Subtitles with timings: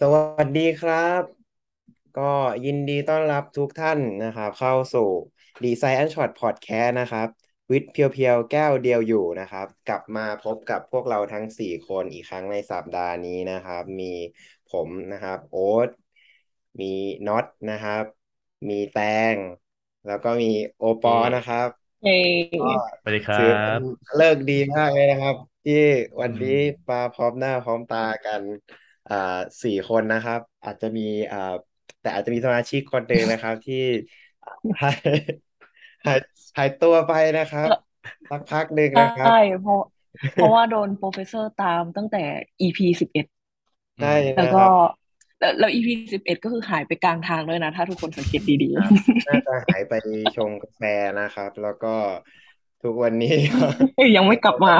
[0.00, 1.22] สวัสดีครับ
[2.18, 2.22] ก็
[2.64, 5.08] ยินดีต้อนรับทุกท่านนะครับ เข้าสู่
[5.64, 7.28] ดีไซน์แอนช็อตพอดแคสต์นะครับ
[7.70, 14.12] วิทย์เพียวๆ แก้วเดียวอยู่นะครับ กลับมาพบกับพวกเราทั้งสี่คนอีกครั้งในสัปดาห์นี้นะครับ มี
[14.66, 15.88] ผมนะครับ โอ๊ต
[16.80, 16.92] มี
[17.26, 18.04] น็อตนะครับ
[18.68, 19.00] มีแต
[19.34, 19.36] ง
[20.06, 21.68] แล้วก็มีโอปอเย่นะครับ
[22.02, 22.16] เย้
[22.60, 22.70] ก็
[23.00, 23.80] สวัสดีครัถือเป็นบ
[24.16, 25.74] เลิกษ์ดีมากเลยนะครับ ที่
[26.20, 28.42] วันนี้อืมมาพร้อมหน้าพร้อมตากัน
[29.10, 31.54] อ่าสี่คนนะครับ อาจจะมีอ่า
[32.02, 33.84] แต่อาจจะมีสมาชิกคนหนึ่งนะครับ ที่
[34.80, 34.98] หาย
[36.06, 36.18] หาย
[36.56, 37.68] หายตัวไปนะครับ
[38.30, 39.80] สักพักหนึ่งใช่นะครับ เพราะ
[40.34, 42.22] เพราะว่าโดน professor ตามตั้งแต่
[42.60, 43.26] EP สิบเอ็ด
[44.00, 44.70] ใช่แล้วก็นะครับ
[45.40, 48.88] แล้วแล้ว EP สิบเอ็ดก็คือหายไปกลางทางด้วยนะ ถ้าทุกคนสังเกตดีอ่า
[49.28, 49.92] น่าจะหายไป
[50.36, 50.82] ชงกาแฟ
[51.20, 51.94] นะครับ แล้วก็
[52.82, 54.74] ทุกวันนี้ๆยังไม่กลับมา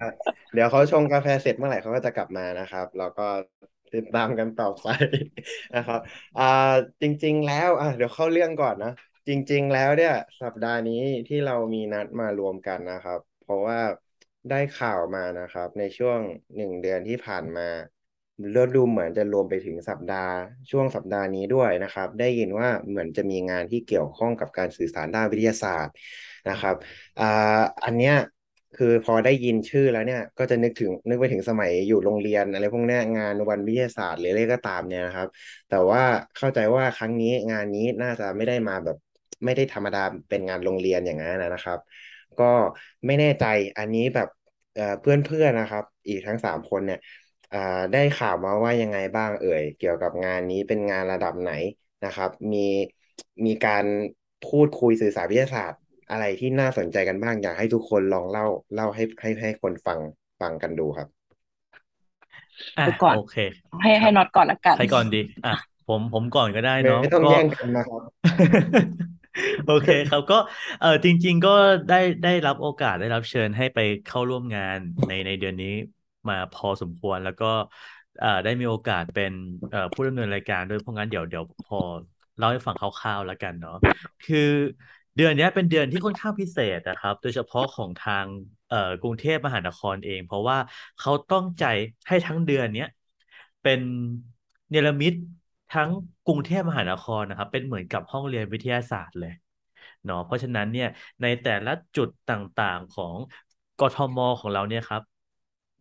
[0.00, 0.08] อะ
[0.52, 3.22] เดี๋ยวเขาชงกาแฟเสร็จเมื่อไหร่เขาก็จะกลับมานะครับ แล้วก็
[3.94, 4.86] ติดตามกันต่อไป
[5.76, 6.00] นะครับ
[6.38, 6.42] อ่า
[7.02, 8.92] จริง ๆ แล้วอะเดี๋ยวเข้าเรื่องก่อนนะ
[9.28, 13.78] จริง ๆ แล้วเนี่ย สัปดาห์นี้ที่เรามีนัดมารวมกันนะครับ เพราะว่า
[14.50, 16.20] ได้ข่าวมานะครับ ในช่วง
[16.56, 17.68] หนึ่งเดือนที่ผ่านมา
[18.52, 20.34] เริ่มดูเหมือนจะรวมไปถึงสัปดาห์
[20.70, 25.94] ช่วงสัปดาห์นี้ด้วยนะครับ ได้ยินว่าเหมือนจะมีงานที่เกี่ยวข้องกับการสื่อสารด้านวิทยาศาสตร์
[26.48, 26.74] นะครับ
[27.18, 27.24] อ่า
[27.84, 28.14] อันเนี้ย
[28.74, 35.28] คือพอได้ยินชื่อแล้วเนี่ย ก็จะนึกถึงนึกไปถึงสมัยอยู่โรงเรียนอะไรพวกเนี้ยงานวันวิทยาศาสตร์หรืออะไรก็ตามเนี่ยนะครับ
[35.68, 36.02] แต่ว่า
[36.36, 38.96] เข้าใจว่าครั้งนี้งานนี้น่าจะไม่ได้มาแบบ
[39.44, 39.98] ไม่ได้ธรรมดา
[40.28, 41.78] เป็นงานโรงเรียนอย่างนั้นนะครับ
[42.38, 42.44] ก็
[43.06, 43.44] ไม่แน่ใจ
[43.78, 44.28] อันนี้แบบ
[44.74, 46.98] เอ่อเพื่อนๆนะครับ อีกทั้งสามคนเนี่ย
[47.52, 47.58] อ่า
[47.92, 51.50] ได้ข่าวมาว่ายังไงบ้างเอ่ย เกี่ยวกับงานนี้เป็นงานระดับไหน
[52.04, 52.58] นะครับ มี
[53.46, 53.84] มีการ
[54.42, 59.98] พูดคุยสื่อสารวิทยาศาสตร์ อะไรที่น่าสนใจกันบ้าง อยากให้ทุกคนลองเล่าเล่าให้ให้ให้คนฟัง
[60.40, 61.08] ฟังกันดูครับ
[62.74, 63.34] เออะอก่อนโอเค
[63.82, 65.50] ให้ครับให้น็อตก่อนละกันใครก่อนดี อะ
[65.86, 68.02] ผมผมก่อนก็ได้ไม่เนาะก็ต้องแย่งกันนะครับ
[69.64, 70.36] โอเคครับก็
[70.78, 71.50] เออจริง ๆ ก็
[71.88, 75.68] ได้ได้รับโอกาสได้รับเชิญให้ไปเข้าร่วมงานในในเดือนนี้
[76.28, 77.46] มาพอสมควรแล้วก็
[78.18, 79.32] เอ่อได้มีโอกาสเป็น
[79.70, 81.78] เอ่อผู้ดำเนินรายการด้วยเพราะงั้นเดี๋ยวเดี๋ยวพอ
[82.36, 83.72] เล่าให้ฟังคร่าวๆแล้วกันเนาะ
[84.22, 84.38] คือ
[85.16, 88.26] เดือนนี้เป็นเดือนที่ค่อนข้างพิเศษนะครับ โดยเฉพาะของทาง
[88.68, 90.56] เอ่อกรุงเทพมหานครเอง เพราะว่า
[90.98, 91.64] เขาต้องใจ
[92.08, 92.88] ให้ทั้งเดือนเนี้ย
[93.62, 93.80] เป็น
[94.70, 95.12] เนรมิต
[95.70, 95.90] ทั้ง
[96.24, 99.32] กรุงเทพมหานครนะครับ เป็นเหมือนกับห้องเรียนวิทยาศาสตร์เลย
[100.04, 100.86] เนาะเพราะฉะนั้นเนี่ย
[101.22, 103.14] ในแต่ละจุดต่างๆของ
[103.78, 105.02] กทมของเราเนี่ยครับ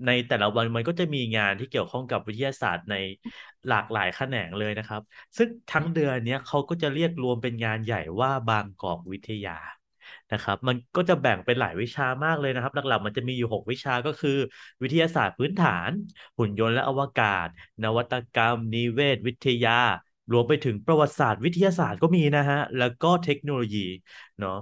[0.05, 2.95] ในแต่ละวันมันก็จะมีงานที่เกี่ยวข้องกับวิทยาศาสตร์ใน
[3.67, 5.01] หลากหลายแขนงเลยนะครับ
[5.37, 9.57] ซึ่งทั้งเดือนเนี้ยเขาก็จะเรียกรวมเป็นงานใหญ่ว่าบางกอกวิทยา
[10.31, 14.37] นะครับ มันก็จะแบ่งเป็นหลายวิชามากเลยนะครับ หลักๆมันจะมีอยู่หกวิชาก็คือ
[14.81, 15.89] วิทยาศาสตร์พื้นฐาน
[16.37, 17.47] หุ่นยนต์และอวกาศ
[17.83, 19.79] นวัตกรรม นิเวศ วิทยา
[20.31, 23.87] รวมไปถึงประวัติศาสตร์วิทยาศาสตร์ก็มีนะฮะ แล้วก็เทคโนโลยี
[24.39, 24.57] เนาะ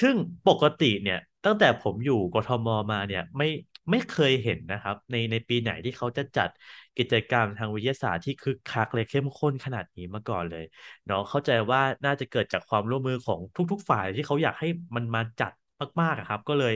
[0.00, 0.14] ซึ่ง
[0.48, 3.46] ปกติเนี่ยตั้งแต่ผมอยู่กทมมาเนี่ยไม่
[3.90, 6.50] ไม่เคยเห็นนะครับ ในในปีไหนที่เขาจะจัด
[6.96, 10.64] กิจกรรมทางวิทยาศาสตร์ที่คึกคักเลยเข้มข้นขนาดนี้มาก่อนเลย
[11.06, 13.40] เนาะเข้าใจว่าน่าจะเกิดจากความร่วมมือของ
[13.70, 15.52] ทุก ๆ ฝ่ายที่เขาอยากให้มันมาจัด
[16.00, 16.72] มากๆครับ ก็เลย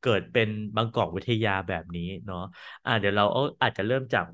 [0.00, 2.38] เกิดเป็นบางกอกวิทยาแบบนี้เนาะ
[2.84, 4.24] อ่าเดี๋ยวเราอาอาจจะเริ่มจาก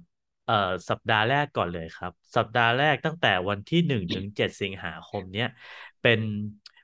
[0.45, 0.55] เอ่อ
[0.91, 5.47] สัปดาห์แรกก่อนเลยครับ สัปดาห์แรกตั้งแต่วันที่หนึ่งถึงเจ็ดสิงหาคมเนี้ย
[6.01, 6.21] เป็น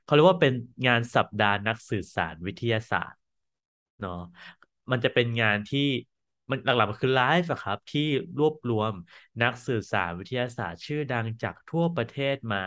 [0.01, 0.53] เขาเรียกว่าเป็น
[0.87, 3.19] งานสัปดาห์นักสื่อสารวิทยาศาสตร์
[3.99, 4.11] เนาะ
[4.91, 5.79] มันจะเป็นงานที่
[6.51, 8.01] มันหลักๆมันคือไลฟ์อะครับ ที่
[8.39, 8.93] รวบรวม
[9.41, 12.63] นักสื่อสารวิทยาศาสตร์ ชื่อดังจากทั่วประเทศมา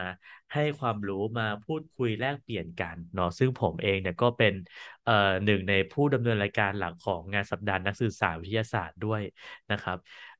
[0.52, 4.52] ให้ความรู้มาพูดคุยแลกเปลี่ยนกันเนาะซึ่งผมเองเนี่ยก็เป็น
[5.04, 5.12] เอ่อ
[5.44, 9.22] หนึ่งในผู้ดำเนินรายการหลักของงานสัปดาห์นักสื่อสารวิทยาศาสตร์ด้วย
[9.70, 9.96] นะครับ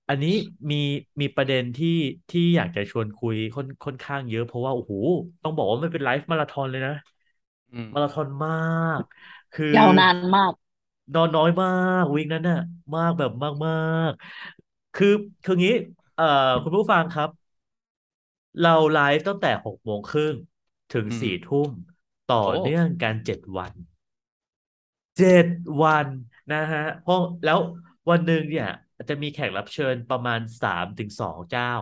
[0.09, 0.31] อันนี้
[0.70, 0.76] มี
[1.20, 1.88] มีประเด็นที่
[2.31, 4.92] ที่อยากจะชวนคุยค่อนค่อนข้างเยอะเพราะว่าโอ้โห
[5.42, 6.92] ต้องบอกว่ามันเป็นไลฟ์มาราธอนเลยนะ
[7.72, 8.50] อืมมาราธอนมา
[9.00, 9.03] ก
[9.53, 10.53] คือยาวนานมาก
[11.14, 11.66] นอนน้อยมา
[11.98, 12.58] กวีคนั้นน่ะ
[12.94, 13.30] มากแบบ
[13.66, 13.72] มา
[14.08, 15.06] กๆ คือ
[15.42, 15.72] คืองี้
[16.14, 16.24] เอ่อ
[16.62, 17.28] คุณผู้ฟังครับ
[18.62, 20.34] เราไลฟ์ตั้งแต่หกโมงครึ่ง
[20.94, 21.70] ถึงอืม สี่ทุ่ม
[22.32, 23.72] ต่อโอ้เนื่องกันเจ็ดวัน
[25.16, 25.47] เจ็ด
[25.82, 26.08] วัน
[26.50, 27.59] นะฮะเพราะแล้ว
[28.10, 28.66] วันหนึ่งเนี่ย
[29.09, 31.72] จะมีแขกรับเชิญประมาณสามถึงสองเจ้า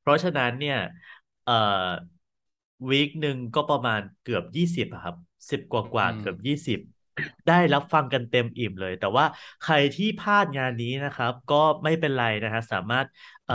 [0.00, 0.78] เพราะฉะนั้นเนี่ย
[1.44, 1.52] เอ่อ
[2.90, 5.16] วีคหนึ่งก็ประมาณเกือบยี่สิบอะครับ
[5.50, 6.78] สิบกว่ากว่าอืมเกือบยี่สิบ
[7.46, 9.24] ได้รับฟังกันเต็มอิ่มเลย แต่ว่า
[9.60, 13.06] ใครที่พลาดงานนี้นะครับ ก็ไม่เป็นไรนะฮะสามารถ
[13.46, 13.54] เอ่อ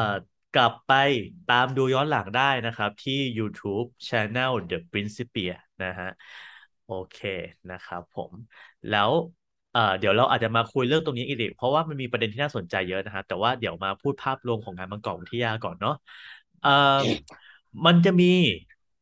[0.53, 0.91] กลับไป
[1.47, 6.09] ตามดูย้อนหลังได้นะครับ ที่ YouTube Channel The Principia นะฮะ
[6.85, 7.17] โอเค
[7.71, 8.31] นะครับผม
[8.89, 9.11] แล้ว
[9.71, 15.93] เอ่อเดี๋ยวเราอาจจะมาคุยเรื่องตรงนี้อีกเพราะว่ามันมีประเด็นที่น่าสนใจเยอะนะฮะแต่ว่าเดี๋ยวมาพูดภาพรวมของงานบางกอกวิทยาก่อนเนาะ
[16.61, 16.69] เอ่อ
[17.85, 18.25] มันจะมี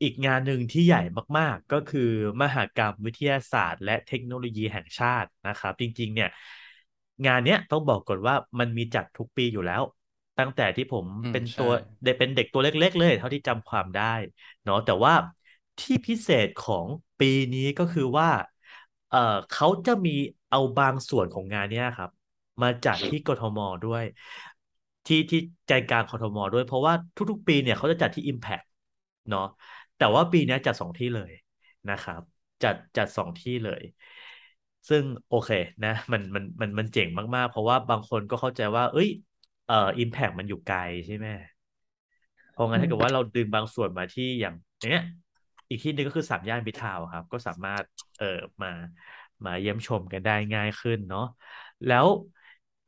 [0.01, 1.01] อีกงานหนึ่งที่ใหญ่
[1.38, 2.09] มากๆ ก็คือ
[2.42, 6.30] มหกรรมวิทยาศาสตร์ และเทคโนโลยีแห่งชาตินะครับ จริงๆ เนี่ย
[7.25, 9.81] งานเนี้ยต้องบอกก่อนว่ามันมีจัดทุกปีอยู่แล้ว
[10.39, 11.71] ตั้งแต่ที่ผมเป็นตัว
[12.03, 14.13] เด็กเป็นเด็กตัวเล็ก ๆ เลย เท่าที่จำความได้
[14.63, 15.13] เนาะแต่ว่า
[15.80, 16.86] ที่พิเศษของ
[17.19, 18.30] ปีนี้ก็คือว่า
[19.09, 19.18] เออ
[19.54, 20.15] เขาจะมี
[20.50, 22.09] เอาบางส่วนของงานเนี้ยครับ
[22.62, 24.04] มาจัดที่กทมด้วย
[25.07, 28.65] ที่ที่ใจกลางกทมด้วย เพราะว่าทุกๆ ปีเนี่ยเขาจะจัดที่ Impact
[29.30, 29.42] เนาะ
[30.01, 31.31] แต่ว่าปีเนี้ยจัดสองที่เลย
[31.89, 32.21] นะครับ
[32.63, 33.83] จัดจัดสองที่เลย
[34.89, 35.50] ซึ่งโอเค
[35.83, 39.09] นะ มันมันมันมันเจ๋งมากๆ เพราะว่าบางคนก็เข้าใจว่า เอ้ย
[39.65, 41.27] เอ่อ Impact มันอยู่ไกลใช่ไหม
[42.51, 45.03] เพราะงั้นถ้าเกิดว่าเราดึงบางส่วนมาที่อย่างอย่างเนี้ย
[45.69, 47.86] อีกที่หนึ่งก็คือสามย่านมิตรทาวน์ครับ ก็สามารถ
[48.18, 48.25] เอ่อ
[48.62, 48.68] มา
[49.45, 51.21] มาเยี่ยมชมกันได้ง่ายขึ้นเนาะ
[51.86, 52.07] แล้ว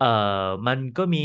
[0.04, 1.20] เอ่อมันก็มี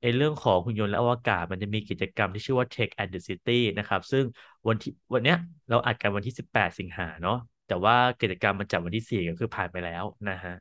[0.00, 4.24] ไอเรื่องของหุ่นยนต์และอวกาศ มันจะมีกิจกรรมที่ชื่อว่า Tech and the City นะครับ ซึ่ง
[4.68, 5.36] วันที่วันเนี้ย
[5.68, 7.34] เราอัดกันวันที่ 18 สิงหาเนาะ
[7.66, 10.52] แต่ว่ากิจกรรมมันจัดวันที่ 4 ก็คือผ่านไปแล้วนะฮะ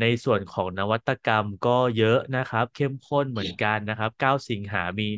[0.00, 5.08] ในส่วนของนวัตกรรมก็เยอะนะครับ เข้มข้นเหมือนกันนะครับ 9 สิงหามี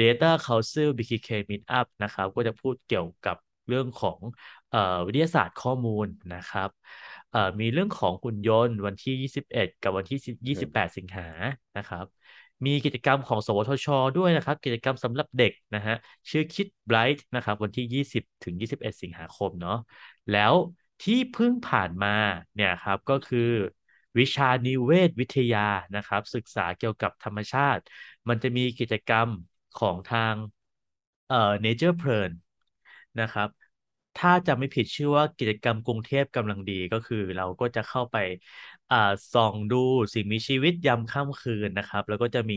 [0.00, 3.36] Data Council BKK Meetup นะครับ ก็จะพูดเกี่ยวกับ
[3.68, 4.20] เรื่องของ
[4.70, 6.68] เอ่อวิทยาศาสตร์ข้อมูลนะครับ
[7.60, 11.22] มีเรื่องของหุ่นยนต์วันที่ 21 กับวันที่ 28 สิงหา
[11.76, 12.04] นะครับ
[12.66, 13.86] มีกิจกรรมของ สวทช
[14.16, 15.94] ด้วยนะครับ กิจกรรมสำหรับเด็กนะฮะ
[16.30, 19.78] ชื่อ Kid Bright นะครับ วันที่ 20 ถึง 21 สิงหาคมเนาะ
[20.30, 20.54] แล้ว
[21.02, 22.08] ที่เพิ่งผ่านมา
[22.54, 23.38] เนี่ยครับก็คือ
[24.18, 25.66] วิชานิเวศวิทยา
[25.96, 27.82] นะครับ ศึกษาเกี่ยวกับธรรมชาติ
[28.28, 29.28] มันจะมีกิจกรรม
[29.80, 30.34] ของทาง
[31.28, 32.30] เอ่อ Nature p l a n
[33.20, 33.48] นะครับ
[34.16, 38.16] ถ้าจะไม่ผิดชื่อว่ากิจกรรมกรุงเทพกำลังดีก็คือเราก็จะเข้าไป
[38.90, 38.96] อ่า
[39.32, 39.76] ส่องดู
[40.14, 42.54] สิ่งมีชีวิตยามค่ำคืนนะครับ แล้วก็จะมี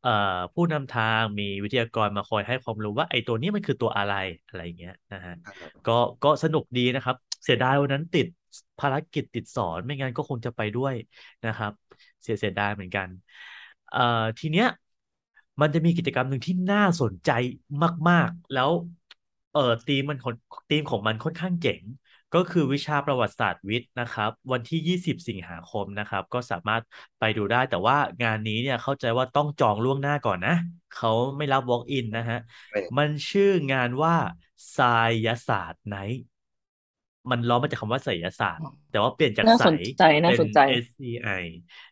[0.00, 0.10] เอ่อ
[0.54, 4.12] ผู้นำทางมีวิทยากรมาคอยให้ความรู้ว่าไอ้ตัวนี้มันคือตัวอะไร
[4.46, 5.32] อะไรอย่างเงี้ยนะฮะ
[5.84, 5.92] ก็
[6.22, 8.26] ก็สนุกดีนะครับ เสียดายวันนั้นติด
[8.78, 10.94] ภารกิจติดสอนไม่งั้นก็คงจะไปด้วย
[11.44, 11.72] นะครับ
[12.22, 13.08] เสียเสียดายเหมือนกัน
[13.88, 13.98] เอ่อ
[14.38, 14.66] ทีเนี้ย
[15.60, 17.30] มันจะมีกิจกรรมหนึ่งที่น่าสนใจ
[18.08, 18.70] มาก ๆ แล้ว
[19.52, 20.34] เอ่อธีมมันคน
[20.70, 21.82] ธีมของมันค่อนข้างเจ๋ง
[22.34, 26.82] ก็คือวิชาประวัติศาสตร์วิทย์นะครับ วันที่ 20 สิงหาคมนะครับ ก็สามารถ
[27.18, 30.54] ไปดูได้ แต่ว่างานนี้เนี่ยเข้าใจว่าต้องจองล่วงหน้าก่อนนะ
[30.96, 32.38] เขาไม่รับ walk in นะฮะ
[32.70, 34.14] ไม่มันชื่องานว่า
[34.72, 34.78] ไส
[35.26, 36.22] ยศาสตร์ไนท์
[37.30, 41.28] มันล้อมาจากคำว่าไสยศาสตร์ แต่ว่าเปลี่ยนจากน่าไสสนใจน่าเป็นสนใจ SCI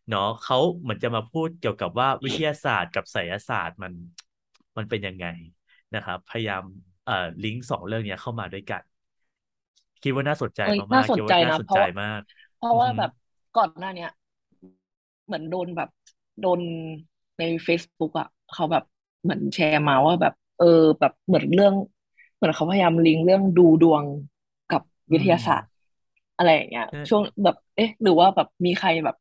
[0.08, 3.92] เนาะเขาเหมือนจะมาพูดเกี่ยวกับว่าวิทยาศาสตร์กับไสยศาสตร์มัน
[4.76, 5.26] มันเป็นยังไง
[5.94, 6.64] นะครับ พยายาม
[7.08, 8.82] เอ่อลิงก์สองเรื่องเนี้ยเข้ามาด้วยกัน
[10.02, 12.20] คิดว่าน่าสนใจเอ้ยมากน่าๆสคินดว่าใจน่านะสนเพราะใจว่า มาก
[12.56, 13.10] เพราะว่าอือฮึแบบ
[13.56, 14.08] ก่อนหน้าเนี้ย
[15.26, 15.88] เหมือนโดนแบบ
[16.40, 16.60] โดน
[17.38, 18.84] ใน Facebook อะเขาแบบ
[19.22, 20.66] เหมือนแชร์มาว่าแบบ เออ
[21.00, 21.74] แบบเหมือนเรื่อง
[22.34, 24.04] เหมือนเขาพยายามลิงก์เรื่องดูดวง
[24.68, 24.82] กับ
[25.12, 25.70] วิทยาศาสตร์
[26.36, 29.16] อะไรอย่างเงี้ย ใช่ช่วงแบบ เอ๊ะ หรือว่าแบบมีใครแบบ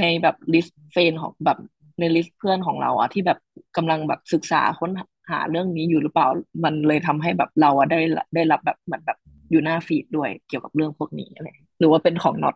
[0.00, 1.58] ในแบบลิสต์เฟนของแบบ
[1.98, 3.38] ในลิสต์เพื่อนของเราอะที่แบบ
[3.76, 4.90] กำลังแบบศึกษาค้น
[5.32, 6.26] หาเรื่องนี้อยู่หรือเปล่า
[6.64, 7.98] มันเลยทำให้แบบเราอะได้
[8.34, 9.16] ได้รับแบบเหมือนแบบ
[9.50, 11.46] อยู่หน้าฟีดด้วยเกี่ยวกับเรื่องพวกนี้อะไร
[11.78, 12.54] หรือว่าเป็นของน็อต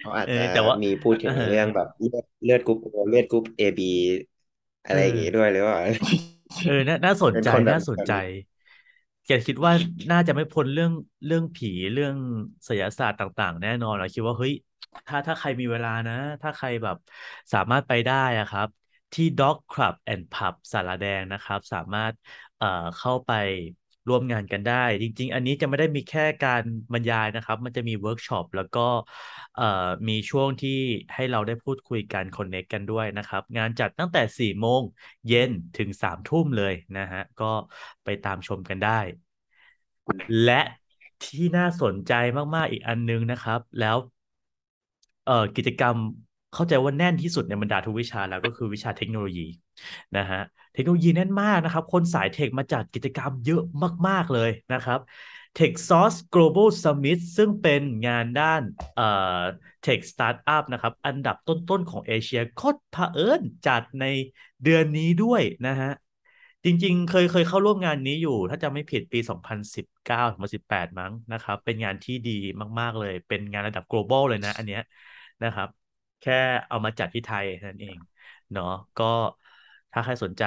[0.00, 2.78] เขาอาจเอจะอแต่ว่ามีพูดถึงเออเรื่องแบบเลือดเลือดกรุ๊ป
[3.08, 3.84] เลือดกรุ๊ปเอบี
[4.84, 5.78] อะไรอย่างงี้ด้วยหรือเปล่า
[6.62, 8.22] เออน่าน่าสนเป็นใจคนแบบน่าสนแบบใจนี้
[9.26, 9.72] แกคิดว่า
[10.10, 10.90] น่าจะไม่พ้นเรื่อง
[11.26, 12.16] เรื่องผีเรื่อง
[12.64, 14.52] ไสยศาสตร์ต่าง ๆ แน่นอนเราคิดว่าเฮ้ย
[15.06, 16.96] ถ้าถ้าใครมีเวลานะ ถ้าใครแบบ
[17.52, 18.68] สามารถไปได้อะครับ
[19.14, 22.14] ที่ Dog Club and Pub สารแดงนะครับ สามารถ
[22.58, 23.32] เอ่อเข้าไป
[24.08, 28.86] ร่วมงานกันได้ จริง ๆ อันนี้จะไม่ได้มีแค่การบรรยายนะครับ มันจะมีเวิร์กช็อปแล้วก็
[30.08, 30.70] มีช่วงที่
[31.14, 34.82] ให้เราได้พูดคุยกันคอนเน c กกันด้วยนะครับ งานจัดตั้งแต่ 4 โมง
[35.28, 37.52] เย็นถึง 3 ทุ่มเลยนะฮะ ก็
[38.04, 39.00] ไปตามชมกันได้
[40.42, 40.60] และ
[41.22, 42.12] ที่น่าสนใจ
[42.54, 43.96] มาก ๆ อีกอันนึงนะครับ แล้ว
[45.56, 45.96] กิจกรรม
[46.54, 49.46] เข้าใจว่าแน่นที่สุดในบรรดาทุกวิชาแล้วก็คือวิชาเทคโนโลยี
[50.16, 50.40] นะฮะ
[50.74, 53.62] เทคโนโลยีแน่นมากนะครับ คนสายเทคมาจัดกิจกรรมเยอะ
[54.08, 55.00] มาก ๆ เลยนะครับ
[55.58, 58.62] TechSource Global Summit ซึ่งเป็นงานด้าน
[58.94, 59.02] เอ่
[59.38, 59.42] อ
[59.84, 64.04] Tech Startup นะครับ อันดับต้น ๆ ของเอเชียโคตรเผอิญจัดใน
[64.64, 65.90] เดือนนี้ด้วยนะฮะ
[66.64, 72.30] จริง ๆ เคยเคยเข้าร่วมงานนี้อยู่ ถ้าจำไม่ผิดปี 2019 2018 มั้งนะครับ เป็นงานที่ดี
[72.80, 74.80] มาก ๆ เลย เป็นงานระดับ global เลยนะ อันเนี้ย
[75.42, 75.68] นะครับ
[76.24, 77.98] แค่เอามาจัดที่ไทยนั่นเอง
[78.52, 78.64] เนาะ
[78.96, 79.04] ก็
[79.92, 80.42] ถ้าใครสนใจ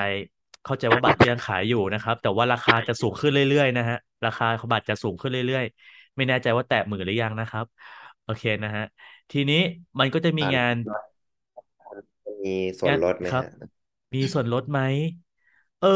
[0.64, 5.66] เข้าใจว่าบัตรยังขายอยู่นะครับ แต่ว่าราคาจะสูงขึ้นเรื่อยๆนะฮะราคาของบัตรจะสูงขึ้นเรื่อย
[6.16, 7.66] ไม่แน่ใจว่าแตะหมื่นหรือยังนะครับ
[8.24, 8.84] โอเคนะฮะ
[9.32, 9.62] ทีนี้
[10.00, 10.76] มันก็จะมีอ่างาน
[12.46, 13.50] มีส่วนงานครับลดไหมฮะ
[14.14, 14.80] มีส่วนลดไหม
[15.80, 15.88] เออ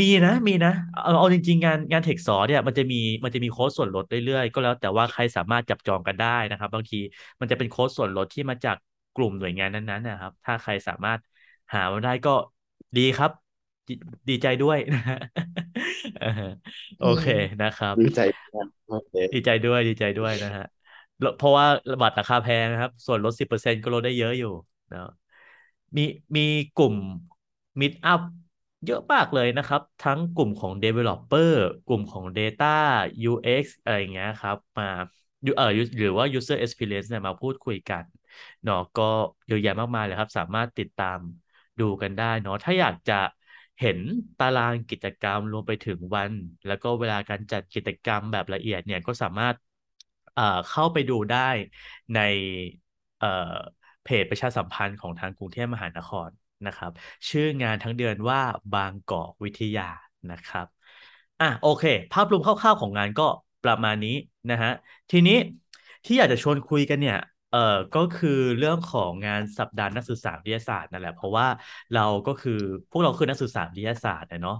[0.00, 6.96] มีนะมีนะเอาเอาจริงๆงานงานเทคสอเนี่ยมันจะมีมันจะมีโค้ดส่วนลดเรื่อยๆ ก็แล้วแต่ว่าใครสามารถจับจองกันได้นะครับ บางที
[7.40, 8.76] มันจะเป็นโค้ดส่วนลดที่มาจาก
[9.14, 11.20] กลุ่มหน่วยงานนั้นๆนะครับ ถ้าใครสามารถ
[11.72, 12.30] หามาได้ก็
[12.96, 13.30] ดีครับ
[13.88, 13.92] ดี
[14.28, 15.16] ดีใจด้วยนะฮะ
[16.18, 16.26] เออ
[16.98, 17.30] โออืเคม
[17.62, 18.20] นะครับ ดีใจ
[18.54, 20.64] มากโอเคดีใจด้วยดีใจด้วยนะฮะ
[21.20, 21.66] แล้วเพราะว่า
[22.02, 24.48] บัตรราคาแพงนะครับ ส่วนลดสิบเปอร์เซ็นต์ก็ลดได้เยอะอยู่
[24.92, 24.98] นะ
[25.96, 26.02] มี
[26.36, 26.40] มี
[26.74, 26.94] กลุ่ม
[27.80, 28.20] Meet Up
[28.84, 31.48] เยอะมากเลยนะครับ ทั้งกลุ่มของ Developer
[31.86, 32.64] กลุ่มของ Data
[33.18, 34.84] UX อะไรอย่างเงี้ยครับ มา
[35.56, 35.64] เอ่อ
[35.98, 38.04] หรือว่า User Experience เนี่ยมาพูดคุยกัน
[38.62, 39.02] เนาะก็
[39.46, 41.18] เยอะแยะมากมายเลยครับ สามารถติดตาม
[41.78, 43.14] ดูกันได้เนาะถ้าอยากจะ
[43.80, 43.98] เห็น
[44.38, 46.32] ตารางกิจกรรมรวมไปถึงวัน
[46.66, 49.56] แล้วก็เวลาการจัดกิจกรรมแบบละเอียดเนี่ยก็สามารถ
[50.32, 51.38] เอ่อเข้าไปดูได้
[52.14, 52.18] ใน
[53.18, 53.26] เอ่อ
[54.02, 56.30] เพจประชาสัมพันธ์ของทางกรุงเทพมหานคร
[56.64, 56.90] นะครับ
[57.30, 58.40] ชื่องานทั้งเดือนว่า
[58.72, 59.82] บางกอกวิทยา
[60.30, 60.66] นะครับ
[61.40, 63.24] อะโอเค ภาพรวมคร่าวๆของงานก็
[63.62, 64.10] ประมาณนี้
[64.50, 64.70] นะฮะ
[65.10, 65.34] ทีนี้
[66.04, 67.16] ที่อยากจะชวนคุยกันเนี่ย
[67.50, 67.58] เอ่อ
[67.92, 71.46] ก็คือเรื่องของงานสัปดาห์นักศึกษาวิทยาศาสตร์นั่นแหละเพราะว่า
[71.92, 72.52] เราก็คือ
[72.90, 74.54] พวกเราคือนักศึกษาวิทยาศาสตร์นะเนาะ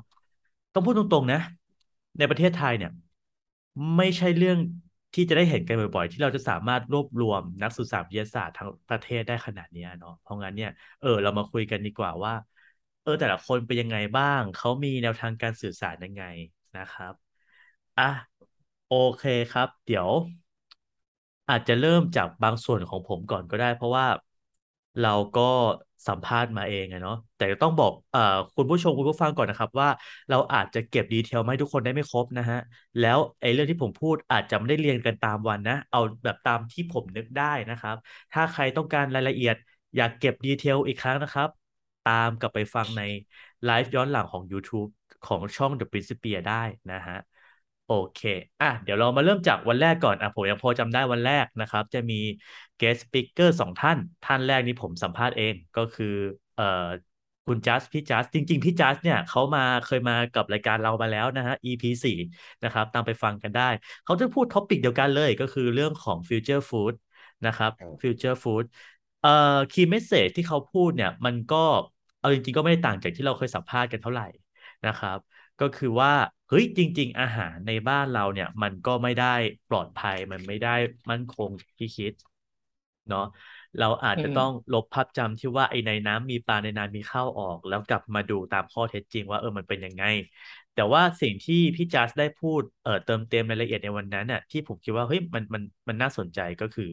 [0.73, 1.39] ต้องพูดตรงๆนะ
[2.19, 2.91] ในประเทศไทยเนี่ย
[3.97, 4.59] ไม่ใช่เรื่อง
[5.17, 10.71] ที่จะได้เห็นกันบ่อยๆ ที่เราจะสามารถรวบรวมนักศึกษาวิทยาศาสตร์ทั้งประเทศได้ขนาดนี้เนาะเพราะงั้นเนี่ย
[11.01, 12.33] เออเรามาคุยกันดีกว่าว่า
[13.03, 16.23] เออแต่ละคนเป็นยังไงบ้าง เขามีแนวทางการสื่อสารยังไง
[16.77, 17.13] นะครับ
[17.99, 18.05] อะ
[18.87, 20.09] โอเคครับ เดี๋ยว
[21.49, 24.07] อาจจะเริ่มจากบางส่วนของผมก่อนก็ได้ เพราะว่า
[25.01, 25.41] เราก็
[26.09, 28.21] สัมภาษณ์มาเองอะเนาะแต่ต้องบอกเอ่อ
[28.55, 29.89] คุณผู้ชมคุณผู้ฟังก่อนนะครับ ว่า
[30.31, 32.59] เราอาจจะเก็บ detail มาให้ทุกคนได้ไม่ครบนะฮะ
[32.99, 37.95] แล้วไอ้เรื่องที่ผมพูดอาจจะไม่ได้เรียงกันตามวันนะ เอาแบบตามที่ผมนึกได้นะครับ
[38.33, 39.57] ถ้าใครต้องการรายละเอียด
[39.97, 41.49] อยากเก็บ detail อีกครั้งนะครับ
[42.05, 43.03] ตามกลับไปฟังใน
[43.65, 44.89] ไลฟ์ย้อนหลังของ YouTube
[45.23, 46.63] ของช่อง The Principia ได้
[46.93, 47.17] นะฮะ
[47.87, 48.19] โอเค
[48.61, 52.15] อะ เดี๋ยวเรามาเริ่มจากวันแรกก่อน อะ ผมยังพอจำได้วันแรกนะครับ จะมี
[52.81, 56.07] guest speaker สองท่าน ท่านแรกนี้ผมสัมภาษณ์เอง ก็คือ
[56.55, 56.65] เอ่อ
[57.47, 62.13] คุณจัส พี่จัส จริง ๆ พี่จัสเนี่ยเขามาเคยมากับรายการเรามาแล้วนะฮะ EP สี่
[62.63, 63.63] นะครับ ตามไปฟังกันได้
[64.05, 66.95] เขาจะพูดท็อปิกเดียวกันเลย ก็คือเรื่องของ future food
[67.47, 67.71] นะครับ
[68.03, 68.65] future food
[69.21, 69.29] เอ่อ
[69.73, 71.57] key message ที่เขาพูดเนี่ย มันก็
[72.19, 74.25] เอาจริงๆ ก็ไม่ได้ต่างจากที่เราเคยสัมภาษณ์กันเท่าไหร่
[74.87, 75.19] นะครับ
[75.61, 76.13] ก็คือว่า
[76.49, 79.27] เฮ้ยจริง ๆ อาหารในบ้านเราเนี่ย มันก็ไม่ได้
[79.69, 80.71] ปลอดภัยมันไม่ได้
[81.11, 82.13] มั่นคงที่คิด
[83.09, 83.21] เนาะ
[83.79, 90.05] เราอาจจะต้องลบภาพจำที่ว่าไอ้ในน้ำมีปลาในน้ำมีข้าวออก แล้วกลับมาดูตามข้อเท็จจริงว่าเออมันเป็นยังไง
[90.75, 96.85] แต่ว่าสิ่งที่พี่จัสได้พูดเออเติมเต็มรายละเอียดในวันนั้นน่ะที่ผมคิดว่าเฮ้ยมันมันมันน่าสนใจก็คือ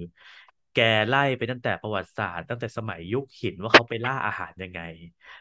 [0.73, 0.77] แก
[1.07, 4.79] ไล่ไปตั้งแต่ประวัติศาสตร์ ตั้งแต่สมัยยุคหินว่าเขาไปล่าอาหารยังไง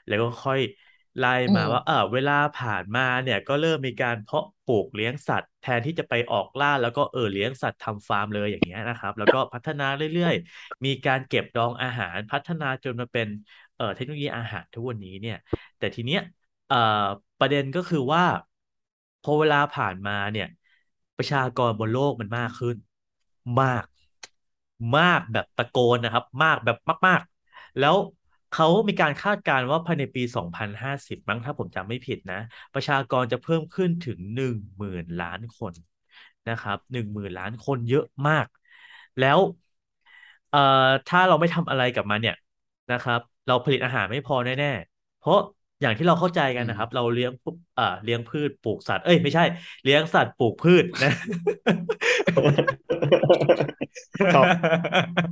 [0.06, 0.60] แล้วก็ค่อย
[1.18, 13.28] ไล่อืมมาว่าเออเวลาผ่านมาเนี่ยก็เริ่มมีการเพาะปลูกเลี้ยงสัตว์ แทนที่จะไปออกล่าแล้วก็เออเลี้ยงสัตว์ทำฟาร์มเลยอย่างเงี้ยนะครับ แล้วก็พัฒนาเรื่อยๆ มีการเก็บดองอาหารพัฒนาจนมาเป็น
[13.76, 15.36] เอ่อเทคโนโลยีอาหารทุกวันนี้เนี่ย
[15.78, 16.20] แต่ทีเนี้ย
[16.66, 16.76] เอ่อ
[17.38, 18.24] ประเด็นก็คือว่า
[19.22, 20.46] พอเวลาผ่านมาเนี่ย
[21.16, 22.76] ประชากรบนโลกมันมากขึ้น
[23.60, 23.84] มาก
[24.96, 26.76] มากแบบตะโกนนะครับ มากแบบ
[27.06, 27.96] มาก ๆ แล้ว
[28.52, 32.36] เขามีการคาดการณ์ว่าภายในปี 2050 มั้งถ้าผมจำไม่ผิดนะ
[32.74, 35.74] ประชากรจะเพิ่มขึ้นถึงหนึ่งหมื่นล้านคน
[36.48, 38.46] นะครับหนึ่งหมื่นล้านคนเยอะมาก
[39.18, 39.38] แล้ว
[40.48, 40.58] เอ่อ
[41.06, 42.34] ถ้าเราไม่ทำอะไรกับมันเนี่ย
[42.90, 45.36] นะครับ เราผลิตอาหารไม่พอแน่ๆ เพราะ
[45.80, 49.42] อย่างที่เราเข้าใจกันนะครับ เราอืมเลี้ยงปุ๊บอ่าเลี้ยงพืชปลูกสัตว์เอ้ยไม่ใช่
[49.82, 51.10] เลี้ยงสัตว์ปลูกพืชนะ
[54.32, 54.48] ชอบ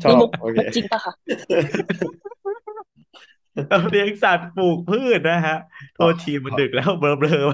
[0.02, 1.12] ชนี่มุกอบโอเคมุกจริงปะคะ
[3.68, 5.56] เราเลี้ยงสัตว์ปลูกพืชนะฮะ
[5.94, 7.46] โทษทีมันดึกแล้วเบลอเบลอ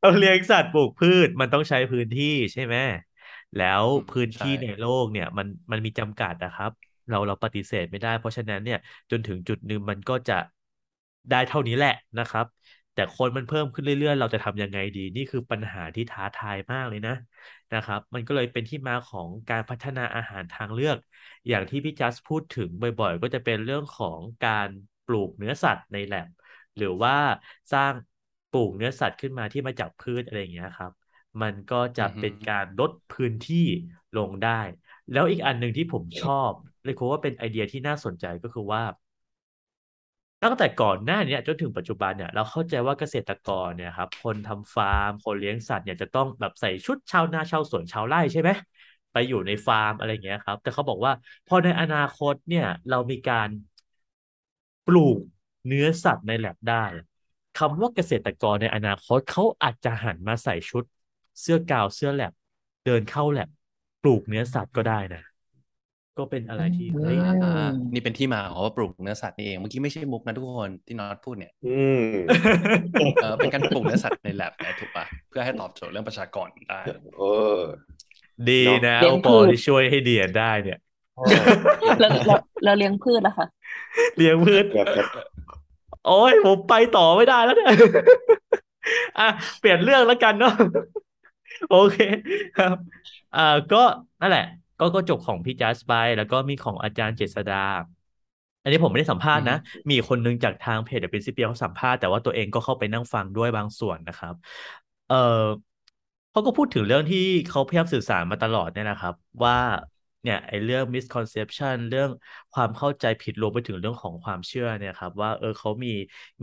[0.00, 2.76] เราเลี้ยงสัตว์ปลูกพืชมันต้องใช้พื้นที่ใช่ไหม
[3.56, 6.70] แล้วพื้นที่ในโลกเนี่ยมันมันมีจำกัดนะครับ
[7.08, 8.78] เราเราปฏิเสธไม่ได้ เพราะฉะนั้นเนี่ย
[9.10, 10.34] จนถึงจุดหนึ่งมันก็จะ
[11.30, 12.46] ได้เท่านี้แหละนะครับ
[12.94, 17.12] แต่คนมันเพิ่มขึ้นเรื่อยๆ เราจะทำยังไงดี นี่คือปัญหาที่ท้าทายมากเลยนะ
[17.72, 20.96] นะครับ มันก็เลยเป็นที่มาของการพัฒนาอาหารทางเลือก
[21.48, 24.68] อย่างที่พี่จัสพูดถึงบ่อยๆ ก็จะเป็นเรื่องของการ
[25.04, 26.28] ปลูกเนื้อสัตว์ในแลบ
[26.76, 27.14] หรือว่า
[27.72, 27.92] สร้าง
[28.50, 30.92] ปลูกเนื้อสัตว์ขึ้นมาที่มาจากพืชอะไรอย่างเงี้ยครับ
[31.42, 33.66] มันก็จะอือฮึเป็นการลดพื้นที่
[34.18, 34.60] ลงได้
[35.12, 38.82] แล้วอีกอันหนึ่งที่ผมชอบเลยคิดว่าเป็นไอเดียที่น่าสนใจก็คือว่า
[40.46, 48.50] ตั้งแต่ก่อนหน้าเนี้ยจนถึงปัจจุบันเนี่ยเราเข้าใจว่าเกษตรกรเนี่ยครับคนทำฟาร์ม คนเลี้ยงสัตว์เนี่ยจะต้องแบบใส่ชุดชาวนาชาวสวนชาวไร่ใช่ไหม
[49.12, 51.12] ไปอยู่ในฟาร์มอะไรเงี้ยครับ แต่เขาบอกว่า
[51.46, 53.48] พอในอนาคตเนี่ยเรามีการ
[54.86, 55.18] ปลูก
[55.66, 56.84] เนื้อสัตว์ในแลบได้
[57.58, 60.84] คำว่าเกษตรกรในอนาคตเขาอาจจะหันมาใส่ชุด
[61.40, 62.32] เสื้อกาวเสื้อแลบ
[62.84, 63.48] เดินเข้าแลบ
[64.02, 65.22] ปลูกเนื้อสัตว์ก็ได้นะ
[66.18, 67.48] ก็เป็นอะไรที่อืเฮ้ยมอ่า
[67.94, 71.68] นี่เป็นที่มาของว่าปลูกเนื้อสัตว์นี่เอง เมื่อกี้ไม่ใช่มุกนะทุกคนที่น็อตพูดเนี่ย อื
[72.02, 72.46] ม
[73.18, 76.82] เออเป็นการปลูกเนื้อสัตว์ในแลบนะถูกปะเพื่อให้ตอบโจทย์เรื่องประชากรได้
[77.16, 77.60] เออ
[78.48, 80.76] ดีเนอะนะเลี้โอยงปอพืชที่ช่วยให้เดียนได้เนี่ย
[81.98, 83.46] แล้วแล้วแล้วเลี้ยงพืชล่ะคะ
[84.16, 85.06] เลี้ยงพืชแบบแบบ
[86.04, 87.70] โอ้ยผมไปต่อไม่ได้แล้วเนี่ย
[89.18, 89.22] อะ
[89.58, 90.52] เปลี่ยนเรื่องแล้วกันเนาะ
[91.68, 91.96] โอเค
[92.54, 92.76] ครับ
[93.32, 93.76] อ่าก็
[94.20, 94.42] นั่นแหละ
[94.78, 97.54] ก็ก็จบของพี่จัสไปแล้วก็มีของอาจารย์เจษดา
[98.62, 99.56] อันนี้ผมไม่ได้สัมภาษณ์นะ
[99.90, 104.34] มีคนนึงจากทางเพจเดอะ Principia เขาสัมภาษณ์แต่ว่าตัวเองก็เข้าไปนั่งฟังด้วยบางส่วนนะครับ
[105.06, 105.14] เออ
[106.30, 107.18] เขาก็พูดถึงเรื่องที่
[107.48, 109.14] เขาพยายามสื่อสารมาตลอดเนี่ยนะครับ
[109.44, 109.56] ว่า
[110.26, 112.10] เนี่ยไอ้เรื่อง misconception เรื่อง
[112.54, 115.88] ความเข้าใจผิดรวมไปถึงเรื่องของความเชื่อเนี่ยครับว่าเออเขามี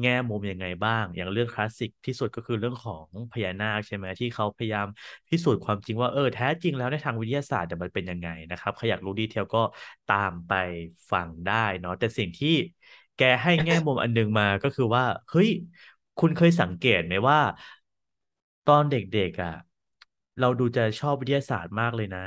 [0.01, 4.87] แง่มุมยังไงบ้าง อย่างเรื่องคลาสสิกที่สุดก็คือเรื่องของพญานาคใช่ไหมที่เขาพยายาม
[5.29, 9.59] พิสูจน์ความจริงว่าเออแท้จริงแล้วในทางวิทยาศาสตร์มันเป็นยังไงนะครับใครอยากรู้ดีเทลก็
[10.07, 10.51] ตามไป
[11.11, 12.49] ฟังได้เนาะแต่สิ่งที่
[13.17, 15.49] แกให้แง่มุมอันนึงมาก็คือว่าเฮ้ย
[16.17, 17.39] คุณเคยสังเกตไหมว่า
[18.65, 19.53] ตอนเด็กๆอะ
[20.39, 22.25] เราดูจะชอบวิทยาศาสตร์มากเลยนะ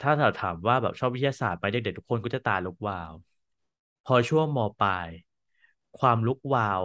[0.00, 3.12] ถ้าเราถามว่าแบบชอบวิทยาศาสตร์ไปเด็กๆทุกคนก็จะตาลุกวาว
[4.04, 5.10] พอช่วงมปลาย
[5.98, 6.82] ความลุกวาว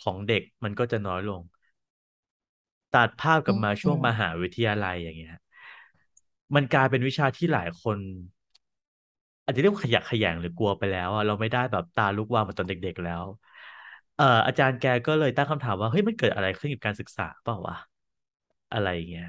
[0.00, 1.42] ของเด็กมันก็จะน้อยลง
[2.94, 5.34] ตัดภาพกลับมาช่วงมหาวิทยาลัยอย่างเงี้ย
[6.54, 7.98] มันกลายเป็นวิชาที่หลายคน
[9.44, 13.24] อาจจะเรียกว่าขยะแขยงหรือกลัวไปแล้วอะเราไม่ได้แบบตาลุกวาวเหมือนตอนเด็ก ๆ แล้ว
[14.14, 17.76] เอ่ออาจารย์แกก็เลยตั้งคำถามว่าเฮ้ยมันเกิดอะไรขึ้นกับการศึกษาเปล่าวะ
[18.72, 19.24] อะไรอย่างเงี้ย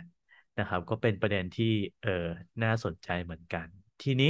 [0.58, 1.66] นะครับ ก็เป็นประเด็นที่
[2.02, 2.10] เออ
[2.64, 3.68] น่าสนใจเหมือนกัน
[4.02, 4.28] ทีนี้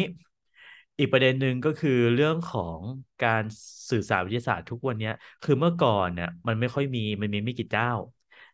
[1.00, 2.82] อีกประเด็นหนึ่งก็คือเรื่องของ
[3.22, 3.44] การ
[3.90, 5.10] สื่อสารวิทยาศาสตร์ทุกวันนี้
[5.42, 7.88] คือเมื่อก่อนเนี่ยมันไม่ค่อยมีมันมีไม่กี่เจ้า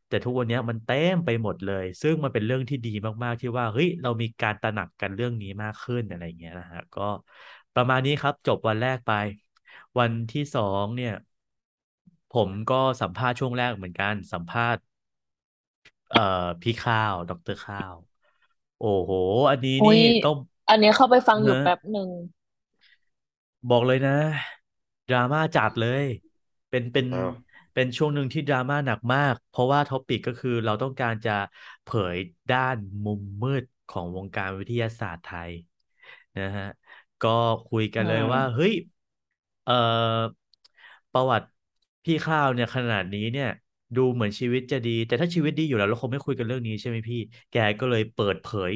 [0.07, 2.89] แต่ทุกวันนี้มันเต็มไปหมดเลย ซึ่งมันเป็นเรื่องที่ดี
[3.23, 7.01] มากๆที่ว่าเฮ้ยเรามีการตระหนักกันเรื่องนี้มากขึ้นอะไรเงี้ยนะฮะก็
[7.73, 9.11] ประมาณนี้ครับจบวันแรกไป
[9.99, 11.11] วันที่สองเนี่ย
[12.29, 14.81] ผมก็สัมภาษณ์ช่วงแรกเหมือนกัน สัมภาษณ์
[16.09, 16.19] เอ่อ
[16.61, 17.95] พี่ข้าวดรข้าว
[18.77, 19.11] โอ้โห
[19.49, 20.35] อันนี้อุ้ยนี่ต้อง
[20.69, 22.09] อันเนี้ยเข้าไปฟังอยู่นะ แป๊บหนึ่ง
[23.69, 24.11] บอกเลยนะ
[25.07, 26.03] ดราม่าจัดเลย
[26.69, 27.31] เป็นเป็นอ้าว
[27.73, 31.31] เป็นช่วงหนึ่งที่ดราม่าหนักมาก เพราะว่าท็อปิกก็คือเราต้องการจะ
[31.83, 32.17] เผย
[32.49, 35.51] ด้านมุมมืดของวงการวิทยาศาสตร์ไทย
[36.37, 36.65] นะฮะ
[37.21, 37.29] ก็
[37.65, 38.73] คุยกันเลยว่า เฮ้ย
[39.63, 39.73] เอ่อ
[41.11, 41.47] ประวัติ
[42.03, 43.47] พี่ข้าวเนี่ยขนาดนี้เนี่ย
[43.95, 47.17] ดูเหมือนชีวิตจะดี แต่ถ้าชีวิตดีอยู่แล้วเราคงไม่คุยกันเรื่องนี้ใช่ไหมพี่
[47.51, 48.71] แกก็เลยเปิดเผย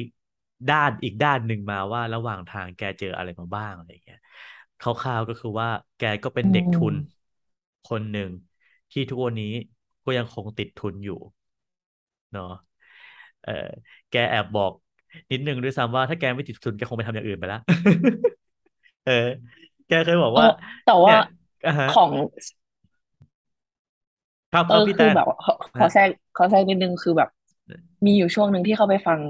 [0.68, 4.18] ด้านอีกด้านหนึ่งมาว่าระหว่างทางแกเจออะไรมาบ้างอะไรอย่างเงี้ย
[4.80, 6.94] คร่าวๆก็คือว่า แกก็เป็นเด็กทุน
[7.84, 8.30] คนหนึ่ง
[8.92, 9.52] ที่ทุกวันนี้
[10.04, 11.14] ก็ยังคงติดทุนอยู่
[12.32, 12.44] เนาะ
[13.42, 13.50] เออ
[14.10, 14.72] แกแอบบอก
[15.30, 17.58] นิดนึงด้วยซ้ำว่าถ้าแกไม่ติดทุนแกคงไปทำอย่างอื่นไปแล้ว
[19.04, 19.12] เออ
[19.86, 20.46] แกเคยบอกเอว่าอ
[20.84, 21.18] แต่ว่าเนี่ย
[21.64, 22.12] อ่าฮะของ
[24.52, 27.28] ครับคเอรับอพี่คือแตนแบบว่าขอขอฮะแทรกขอแทรกนิดนึงคือแบบ
[28.06, 29.20] มีอยู่ช่วงหนึ่งที่เข้าไปฟัง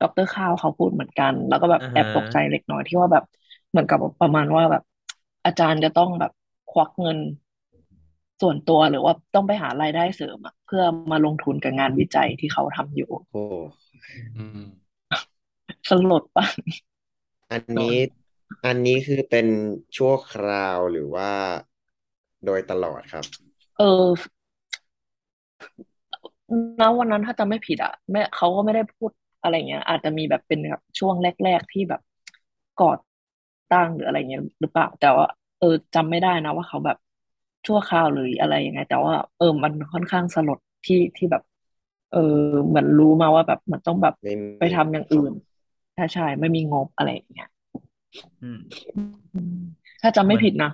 [0.00, 3.24] ดรข้าวเขาพูดเหมือนกัน แล้วก็แบบอ่าแอบฮะตกใจเล็กน้อยที่ว่าแบบ
[3.70, 4.82] เหมือนกับประมาณว่าแบบ
[5.44, 6.30] อาจารย์จะต้องแบบ
[6.68, 7.18] ควักเงิน
[8.40, 13.38] ส่วนตัวหรือว่าต้องไปหารายได้เสริมอะเพื่อมาลงทุนกับงานวิจัยที่เขาทำอยู่ โอ้
[14.36, 14.60] อืม
[15.88, 16.44] สลดป่ะ
[17.52, 17.98] อันนี้
[18.64, 19.46] อันนี้คือเป็น
[19.96, 21.30] ชั่วคราวหรือว่า
[22.44, 23.24] โดยตลอดครับ
[23.76, 23.84] เออ
[26.80, 29.10] ณวันนั้นถ้าจำไม่ผิดอะแม่เขาก็ไม่ได้พูด
[29.42, 32.00] อะไรเงี้ย อาจจะมีแบบเป็นแบบช่วงแรก ๆที่แบบ
[32.80, 32.92] ก่อ
[33.72, 35.26] ตั้งหรืออะไรเงี้ยหรือเปล่า แต่ว่า
[35.58, 36.96] เออจำไม่ได้นะว่าเขาแบบ
[37.66, 41.42] ชั่วคราวหรืออะไรยังไง แต่ว่า เออมันค่อนข้างสลดที่ที่แบบ
[42.10, 42.18] เออ
[42.66, 45.32] เหมือนรู้มาว่าแบบมันต้องแบบไม่มี ไปทำอย่างอื่น
[45.94, 47.48] ใช่ใช่ไม่มีงบอะไรอย่างเงี้ย
[48.42, 48.58] อืม
[49.34, 49.54] อืมมัน
[50.02, 50.70] ถ้าจำไม่ผิดนะ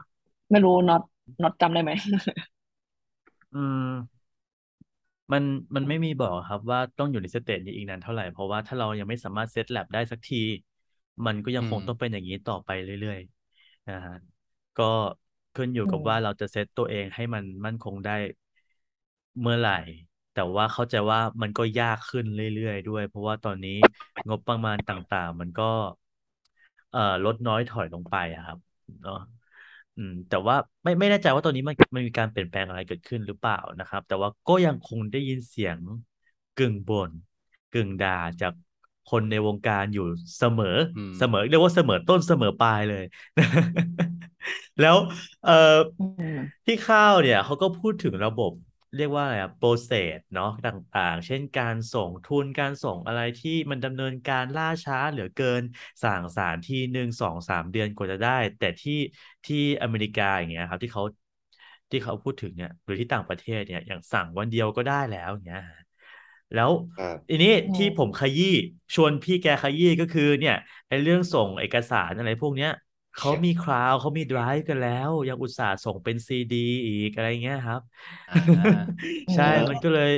[0.51, 1.03] ไม่รู้น็อต
[1.43, 1.91] น็อตจำได้ไหม
[3.55, 4.20] อืม
[5.33, 5.43] มัน
[5.77, 10.37] มันไม่มีบอกครับว่าต้องอยู่ใน stage นี้อีกนานเท่าไหร่ เพราะว่าถ้าเรายังไม่สามารถ set lab ได้สักที
[11.27, 14.15] มันก็ยังอืคงมต้องเป็นอย่างนี้ต่อไปเรื่อยๆนะฮะ
[14.77, 14.85] ก็
[15.55, 18.13] ขึ้นอยู่กับอืมว่าเราจะเซตตัวเองให้มันมั่นคงได้
[19.41, 19.73] เมื่อไหร่
[20.33, 23.71] แต่ว่าเข้าใจว่ามันก็ยากขึ้นเรื่อยๆด้วย เพราะว่าตอนนี้
[24.29, 25.65] งบประมาณต่างๆ มันก็
[26.91, 28.59] เอ่อลดน้อยถอยลงไปอะครับ
[29.03, 29.17] เนาะ
[30.01, 35.79] อืม แต่ว่าไม่ไม่แน่ใจว่าตอนนี้มันมันมีการเปลี่ยนแปลงอะไรเกิดขึ้นหรือเปล่านะครับ แต่ว่าก็ยังคงได้ยินเสียง
[36.55, 37.13] กึ่งบ่น
[37.71, 38.11] กึ่งด่า
[38.41, 38.53] จาก
[39.07, 40.03] คนในวงการอยู่
[40.39, 43.05] เสมออืมเสมอ เรียกว่าเสมอต้นเสมอปลายเลย
[44.81, 44.97] แล้ว
[45.43, 45.51] เอ่อ
[45.99, 46.03] อื
[46.35, 46.37] ม
[46.67, 48.53] พี่ข้าวเนี่ยเขาก็พูดถึงระบบ
[48.97, 55.63] เรียกว่าอะไรอะโปรเซสเนาะต่างๆ เช่นการส่งทุนการส่งอะไรที่มันดำเนินการล่าช้าเหลือเกิน
[56.03, 58.93] สั่งสารทีหนึ่งสองสามเดือนกว่าจะได้ แต่ที่
[59.45, 61.05] ที่อเมริกาอย่างเงี้ยครับที่เขา
[61.91, 65.61] ที่เขาพูดถึงเนี่ยหรือที่ต่างประเทศเนี่ยอย่างสั่งวันเดียวก็ได้แล้วอย่างเงี้ย
[66.55, 68.47] แล้วครับทีนี้อืมที่ผมขยี้
[68.95, 70.55] ชวนพี่แกขยี้ก็คือเนี่ย
[70.89, 72.71] ไอ้เรื่องส่งเอกสารอะไรพวกเนี้ย
[73.15, 77.81] เขามีคลาวเขามีไดรฟ์กันแล้ว ยังอุตส่าห์ส่งเป็นซีดีอีกอะไรเงี้ยครับ
[78.29, 78.35] อ่า
[79.35, 80.09] ใช่อืมมันก็เลย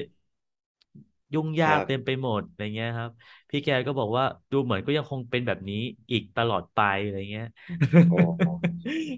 [1.32, 3.10] ยุ่งยากครับเต็มไปหมดอะไรเงี้ยครับ
[3.50, 5.76] พี่แกก็บอกว่าดูเหมือนก็ยังคงเป็นแบบนี้
[6.10, 7.44] อีกตลอดไปอะไรเงี้ย
[8.06, 8.14] โอ้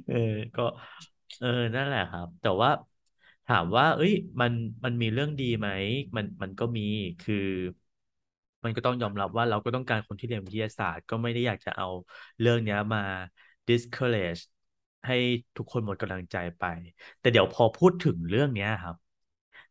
[0.07, 0.15] เออ
[0.55, 0.63] ก็
[1.39, 2.71] เออนั่นแหละครับ แต่ว่า
[3.47, 4.53] ถามว่า เอ้ย มัน
[4.85, 5.69] มันมีเรื่องดีไหม
[6.17, 6.83] มันมันก็มี
[7.21, 7.37] คือ
[8.65, 11.87] มันก็ต้องยอมรับว่าเราก็ต้องการคนที่เรียนวิทยาศาสตร์ ก็ไม่ได้อยากจะเอา
[12.41, 13.01] เรื่องเนี้ยมา
[13.68, 14.40] discourage
[15.07, 15.14] ให้
[15.57, 16.62] ทุกคนหมดกำลังใจไป
[17.18, 18.96] แต่เดี๋ยวพอพูดถึงเรื่องเนี้ยครับ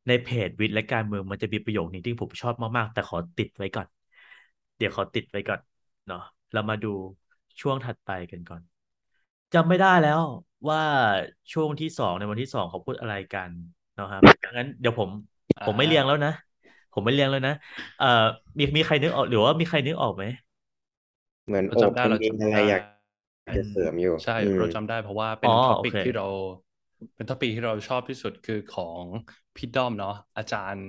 [0.07, 3.87] ในเพจวิทย์และการเมืองมันจะมีประโยคนี้ที่ผมชอบมาก ๆ แต่ขอติดไว้ก่อน
[4.77, 5.59] เดี๋ยวขอติดไว้ก่อน
[6.07, 6.19] เนาะ
[6.51, 6.87] เรามาดู
[7.61, 8.61] ช่วงถัดไปกันก่อน
[9.53, 10.21] จำไม่ได้แล้ว
[10.69, 10.79] ว่า
[11.53, 13.51] ช่วงที่สองในวันที่สองเขาพูดอะไรกัน
[13.95, 14.23] เนาะครับ
[14.57, 15.09] งั้นเดี๋ยวผม
[15.63, 16.31] ผมไม่เรียงแล้วนะ
[16.93, 17.53] ผมไม่เรียงแล้วนะ
[17.97, 18.05] เอ่อ
[18.57, 20.23] มีมีใครนึกออกหรือว่ามีใครนึกออกไหม
[21.45, 22.81] เหมือนเราโอบจำได้คุณเรามีจำอะไรได้อยาก
[23.53, 26.23] จะเสริมอยู่ใช่อืมเราจำได้เพราะว่าเป็นอ๋อท็อปิกโอเคที่เรา
[27.15, 29.05] เป็น topic ที่เราชอบที่สุดคือของ
[29.55, 30.85] พี่ด้อมเนาะอาจารย์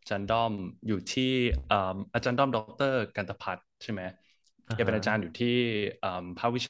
[0.00, 0.52] อาจารย์ด้อม
[0.86, 1.22] อยู่ที่
[1.66, 2.58] เอ่ออาจารย์ด้อมด
[2.92, 4.02] รกันตพัฒน์ใช่ไหม
[4.68, 5.48] อ่าแกเป็นฮะอาจารย์อยู่ที่
[5.98, 6.66] เอ่อภาควิช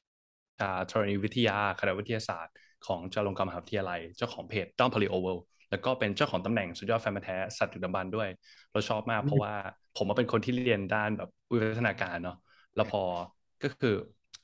[0.68, 2.54] าธรณีวิทยาคณะวิทยาศาสตร์
[2.86, 5.36] ของจุฬาลงกรณ์มหาวิทยาลัย เจ้าของเพจด้อมพาริโอเวล
[5.70, 8.28] แล้วก็เป็นเจ้าของตำแหน่งสุดยอดแฟนพันธุ์แท้สัตว์ดึกดำบรรพ์ด้วย
[8.72, 9.54] เราชอบมากเพราะว่า
[9.94, 12.34] ผมมาเป็นคนที่เรียนด้านแบบวิวัฒนาการเนาะ
[12.74, 13.02] แล้วพอ
[13.62, 13.94] ก็คือ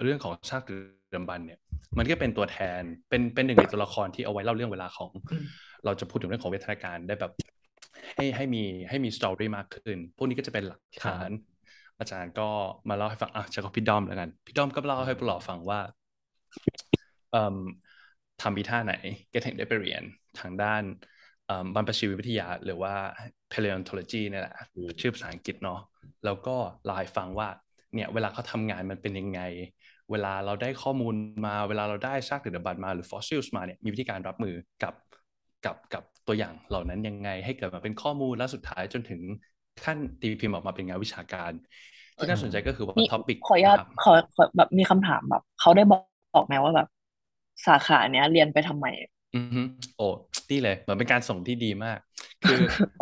[0.03, 0.77] เรื่องของชาติดึ
[1.09, 1.59] กดำบรรพ์เนี่ย
[1.99, 5.11] มันก็เป็นตัวแทนเป็นเป็นหนึ่งในตัวละครที่เอาไว้เล่าเรื่องเวลาของ
[5.85, 7.33] เราจะพูดถึงเรื่องของวิวัฒนาการได้แบบ
[8.15, 11.31] ให้ให้มีให้มีสตอรี่มากขึ้น พวกนี้ก็จะเป็นหลักฐาน
[11.99, 12.49] อาจารย์ก็
[12.89, 15.81] มาเล่าให้ฟังอะจะก็พี่ด้อมแล้วกัน พี่ด้อมก็เล่าให้พวกเราฟังว่า
[17.31, 17.57] เอ่ม
[18.43, 18.95] ทำอีท่าไหน
[19.31, 20.03] แกถึงได้ไปเรียน
[20.41, 20.83] ทางด้าน
[21.47, 22.95] เอ่มบรรพชีววิทยาหรือว่า
[23.53, 25.81] paleontology เนี่ยแหละอืมชื่อภาษาอังกฤษเนาะ
[26.25, 27.49] แล้วก็เล่าให้ฟังว่า
[27.95, 29.41] เนี่ยเวลาเขาทำงานมันเป็นยังไง
[30.13, 31.15] เวลาเราได้ข้อมูล
[31.47, 34.95] มาเวลาเราได้ซากดึกดำบรรพ์มาหรือ fossils มาเนี่ยมีวิธีการรับมือกับ
[35.65, 39.21] กับกับตัวอย่างเหล่านั้นยังไงให้เกิดมาเป็นข้อมูลและสุดท้ายจนถึง
[39.85, 41.53] ขั้นตีพิมพ์ออกมาเป็นงานวิชาการ
[42.17, 46.03] ที่น่าสนใจก็คือว่ามี topic ขออนุญาตขอขอแบบมีคำถามแบบเขาได้บอก
[46.35, 46.89] บอกไหมว่าแบบ
[47.67, 48.87] สาขาเนี้ยเรียนไปทำไม
[49.35, 49.63] อือฮึ
[49.97, 50.07] โอ้
[50.51, 51.99] นี่เลยเหมือนเป็นการส่งที่ดีมาก
[52.47, 52.61] คือ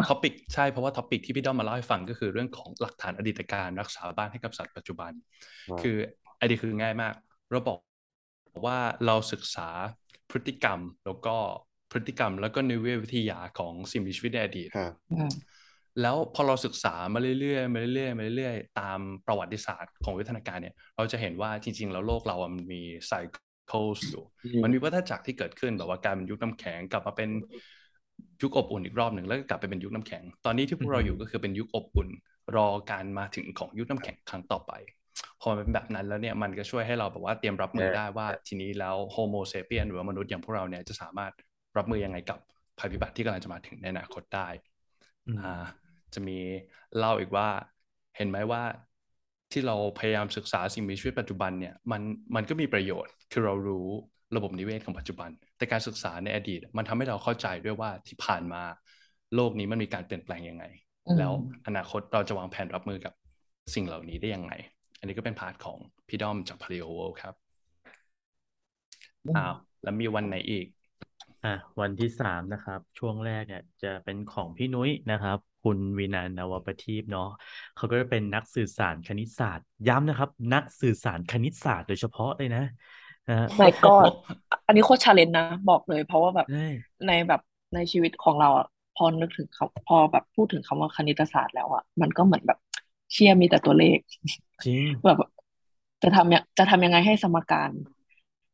[0.08, 5.12] topic ใช่เพราะว่า topic ที่พี่ด้อมมาเล่าให้ฟังก็คือเรื่องของหลักฐานอดีตการรักษาบ้านให้กับสัตว์ปัจจุบัน
[5.68, 5.96] ครับคือ
[6.40, 7.14] ไอเดียคือง่ายมาก
[7.50, 7.78] เราบอก
[8.66, 9.68] ว่าเราศึกษา
[10.30, 11.36] พฤติกรรมแล้วก็
[11.92, 15.30] พฤติกรรม แล้วก็นิเวศวิทยาของสิ่งมีชีวิตในอดีตครับอืม
[16.00, 27.30] แล้วพอเราศึกษามาเรื่อยๆมาเรื่อยๆมาเรื่อยๆตามประวัติศาสตร์ของวิวัฒนาการเนี่ย เราจะเห็นว่าจริง ๆ แล้วโลกเราอะมันมีไซเคิลอยู่อืมมันมีวัฏจักรที่เกิดขึ้นแบบว่าการเป็นยุคน้ำแข็งกลับมาเป็น
[28.42, 32.08] ยุคอบอุ่นอีกรอบหนึ่งแล้วก็กลับไปเป็นยุคน้ำแข็ง ตอนนี้ที่พวกเราอยู่ก็คือเป็นยุคอบอุ่น
[32.56, 34.72] รอการมาถึงของยุคน้ำแข็งครั้งต่อไป
[35.40, 41.32] พอมันเป็นแบบนั้นแล้วเนี่ยมันก็ช่วยให้เราแบบว่าเตรียมรับมือได้ว่าทีนี้แล้วโฮโมเซเปียนหรือว่ามนุษย์อย่างพวกเราเนี่ยจะสามารถ
[41.76, 42.38] รับมือยังไงกับ
[42.78, 44.48] ภัยพิบัติที่กำลังจะมาถึงในอนาคตได้
[45.26, 45.64] อืมอ่า
[46.14, 46.38] จะมี
[46.96, 47.48] เล่าอีกว่า
[48.16, 48.62] เห็นไหมว่า
[49.52, 52.02] ที่เราพยายามศึกษาสิ่งมีชีวิตปัจจุบันเนี่ยมัน
[52.34, 53.86] มันก็มีประโยชน์คือเรารู้
[54.36, 58.62] ระบบนิเวศของปัจจุบัน แต่การศึกษาในอดีต มันทำให้เราเข้าใจด้วยว่าที่ผ่านมา
[59.34, 60.64] โลกนี้มันมีการเปลี่ยนแปลงยังไง
[61.06, 61.32] อืมแล้ว
[61.66, 63.12] อนาคตเราจะวางแผนรับมือกับ
[63.74, 64.52] สิ่งเหล่านี้ได้ยังไง
[65.00, 67.34] อันนี้ก็เป็นพาร์ทของพี่ด้อมจาก Paleo World ครับ
[69.36, 70.66] อ้าวแล้วมีวันไหนอีก
[71.44, 77.28] อะวันที่สามนะครับ ช่วงแรกเนี่ยจะเป็นของพี่นุ้ยนะครับ คุณวินันท์นวประทีปเนาะ
[77.76, 82.64] เขาก็จะเป็นนักสื่อสารคณิตศาสตร์ ย้ำนะครับ นักสื่อสารคณิตศาสตร์โดยเฉพาะเลยนะ
[83.28, 83.94] นะฮะไม่ก็
[84.66, 86.68] อันนี้โคตร challenge นะ บอกเลย เพราะว่าแบบใช่
[87.06, 87.40] ในแบบ
[87.74, 92.58] ในชีวิตของเราอะพอนึกถึงเขาพอแบบพูดถึงคำว่าคณิตศาสตร์แล้วอะมันก็เหมือนแบบ
[93.12, 93.98] เชี่ยมีแต่ตัวเลข
[94.64, 95.16] จริงแบบ
[96.02, 97.70] จะทำยังจะทำยังไงให้สมการ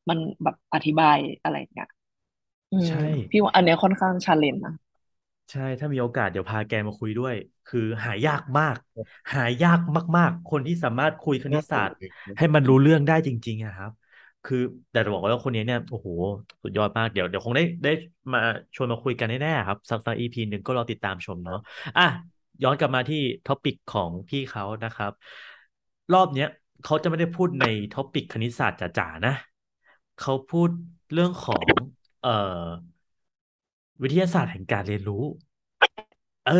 [0.08, 1.88] มันแบบอธิบายอะไรอย่างเงี้ย
[2.72, 2.98] อืมใช่
[3.30, 4.74] พี่ว่าอันเนี้ยค่อนข้าง challenge นะ
[5.50, 7.34] ใช่ถ้ามีโอกาสเดี๋ยวพาแกมาคุยด้วย
[7.66, 8.76] คือหายากมาก
[9.32, 9.78] หายาก
[10.16, 11.96] มาก ๆ คนที่สามารถคุยคณิตศาสตร์
[12.36, 13.90] ให้มันรู้เรื่องได้จริงๆอะครับ
[14.44, 14.56] คือ
[14.90, 16.08] แต่จะบอกว่าคนนี้เนี่ยโอ้โห
[16.62, 17.90] สุดยอดมากเดี๋ยวเดี๋ยวคงได้ได้
[18.32, 18.38] มา
[18.74, 21.56] ชวนมาคุยกันแน่ๆครับสักสัก EP หนึ่งก็รอติดตามชมเนาะ
[21.96, 22.02] อะ
[22.62, 23.16] ย้อนกลับมาที่
[23.46, 25.12] topic ของพี่เขานะครับ
[26.12, 26.48] รอบเนี้ย
[26.82, 29.34] เขาจะไม่ได้พูดใน topic คณิตศาสตร์จ๋าๆนะ
[30.16, 30.68] เขาพูด
[31.12, 31.66] เรื่องของ
[32.20, 32.30] เอ่อ
[34.02, 35.24] วิทยาศาสตร์แห่งการเรียนรู้
[36.44, 36.52] เออ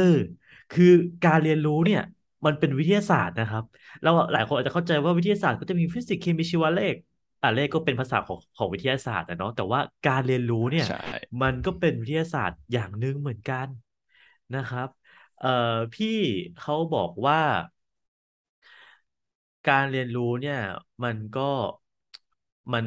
[0.70, 0.85] คือ
[1.22, 2.00] การเรียนรู้เนี่ย
[2.46, 3.62] มันเป็นวิทยาศาสตร์นะครับ
[4.02, 6.94] เราหลายคนอาจจะเข้าใจว่าวิทยาศาสตร์ก็จะมีฟิสิกส์เคมีชีวะเลข
[7.42, 10.96] อะเลขก็เป็นภาษาของของวิทยาศาสตร์นะเนาะแต่ว่าการเรียนรู้เนี่ยใช่
[11.42, 13.66] มันก็เป็นวิทยาศาสตร์อย่างหนึ่งเหมือนกัน
[14.56, 14.88] นะครับ
[15.38, 15.49] เอ่อ
[15.94, 16.09] พี่
[16.57, 17.38] เขาบอกว่า
[19.68, 20.61] การเรียนรู้เนี่ย
[21.03, 21.51] มันก็
[22.72, 22.87] มัน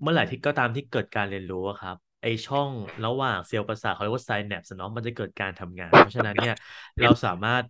[0.00, 2.70] เมื่อไหร่ที่ก็ตามที่เกิดการเรียนรู้อะครับ ไอช่อง
[3.04, 6.54] ระหว่างเซลล์ประสาทเขาเรียกว่าไซแนปส์เนาะมันจะเกิดการทำงาน เพราะฉะนั้นเนี่ย
[7.00, 7.64] เราสามารถ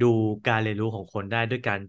[0.00, 0.06] ดู
[0.46, 1.80] การเรียนรู้ของคนได้ด้วยการ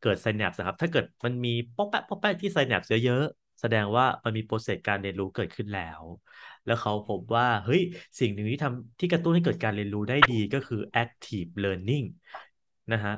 [0.00, 3.22] เกิดไซแนปส์ครับ ถ้าเกิดมันมีป๊อกแป๊กป๊อกแป๊กที่ไซแนปส์เยอะ
[3.60, 6.02] แสดงว่ามันมีโปรเซสการเรียนรู้เกิดขึ้นแล้ว
[6.66, 7.82] แล้วเขาพบว่าเฮ้ย
[8.20, 12.06] สิ่งหนึ่งที่ทำที่กระตุ้นให้เกิดการเรียนรู้ได้ดีก็คือ active learning
[12.92, 13.14] นะฮะ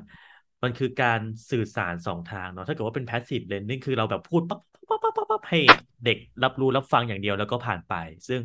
[0.63, 1.21] มันคือการ
[1.51, 5.59] สื่อสารสองทางเนาะถ้าเกิดว่าเป็น passive learning คือเราแบบพูดปั๊บปั๊บปั๊บปั๊บบให้
[6.05, 7.95] เด็กรับรู้รับฟังอย่างเดียวแล้วก็ผ่านไป
[8.29, 8.41] ซึ่ง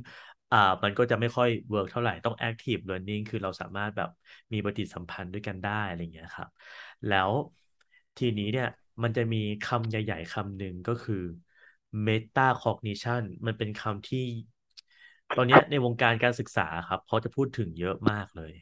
[0.52, 4.10] อ่ามันก็จะไม่ค่อยเวิร์กเท่าไหร่ต้อง active learning คือเราสามารถแบบ
[4.54, 6.50] มีปฏิสัมพันธ์ด้วยกันได้อะไรเงี้ยครับ
[7.08, 7.30] แล้ว
[8.18, 8.68] ทีนี้เนี่ย
[9.04, 11.24] มันจะมีคำใหญ่ ๆคำหนึ่งก็คือ
[12.08, 14.26] meta cognition มันเป็นคำที่
[15.36, 18.54] ตอนนี้ในวงการการศึกษาครับเขาจะพูดถึงเยอะมากเลย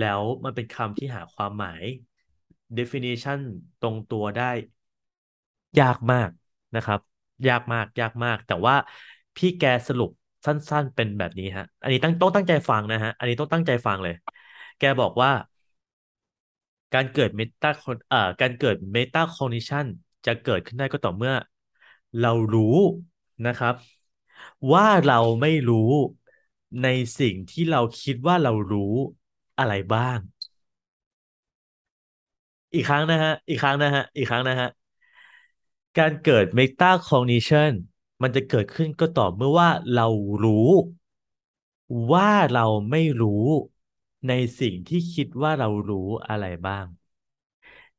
[0.00, 1.82] แล้วมันเป็นคำที่หาความหมาย
[2.78, 3.40] definition
[3.82, 4.50] ตรงตัวได้
[5.80, 6.30] ยากมาก
[6.76, 7.00] นะครับ
[7.48, 8.74] ยากมากยากมาก แต่ว่า
[9.36, 10.10] พี่แกสรุป
[10.46, 14.14] สั้น ๆ เป็นแบบนี้ฮะ อันนี้ต้องต้องตั้งใจฟังนะฮะ อันนี้ต้องตั้งใจฟังเลย
[14.78, 15.30] แกบอกว่า
[16.94, 17.70] การเกิดเมตา
[18.10, 19.86] เอ่อการเกิดเมตาคอ g นิชัน
[20.26, 21.34] จะเกิดขึ้นได้ก็ต่อเมื่อ
[22.20, 22.76] เรารู้
[23.46, 23.74] นะครับ
[24.72, 25.90] ว่าเราไม่รู้
[26.82, 26.88] ใน
[27.18, 28.94] สิ่งที่เราคิดว่าเรารู้
[29.58, 30.18] อะไรบ้าง
[32.74, 34.68] อีกครั้งนะฮะ อีกครั้งนะฮะ อีกครั้งนะฮะ
[35.98, 37.72] การเกิด meta cognition
[38.22, 40.08] มันจะเกิดขึ้นก็ต่อเมื่อว่าเรา
[40.44, 40.68] รู้
[42.12, 43.44] ว่าเราไม่รู้
[44.28, 46.86] ในสิ่งที่คิดว่าเรารู้อะไรบ้าง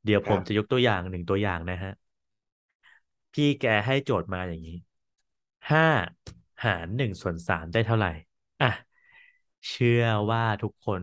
[0.03, 1.91] เดี๋ยวคผรัมบจะยกตัวอย่างหนึ่งตัวอย่างนะฮะ
[3.37, 4.77] พี่แกให้โจทย์มาอย่างนี้
[5.71, 5.87] ห้า
[6.65, 8.11] หารหนึ่งส่วนสามได้เท่าไหร่
[8.61, 8.71] อะ
[9.69, 11.01] เชื่อว่าทุกคน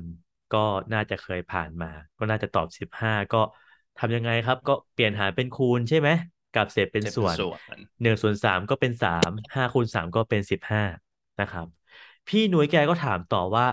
[0.55, 3.43] ก็น่าจะเคยผ่านมา ก็น่าจะตอบสิบห้าก็
[3.99, 6.09] ทำยังไงครับ ก็เปลี่ยนหารเป็นคูณใช่ไหม
[6.55, 10.83] กับเศษเป็นเศษเป็นส่วนส่วนหนึ่งส่วนสามก็เป็นสามห้าคูณสามก็เป็นสิบห้า
[11.41, 11.67] นะครับ
[12.29, 13.67] พี่หนุ่ยแกก็ถามต่อว่า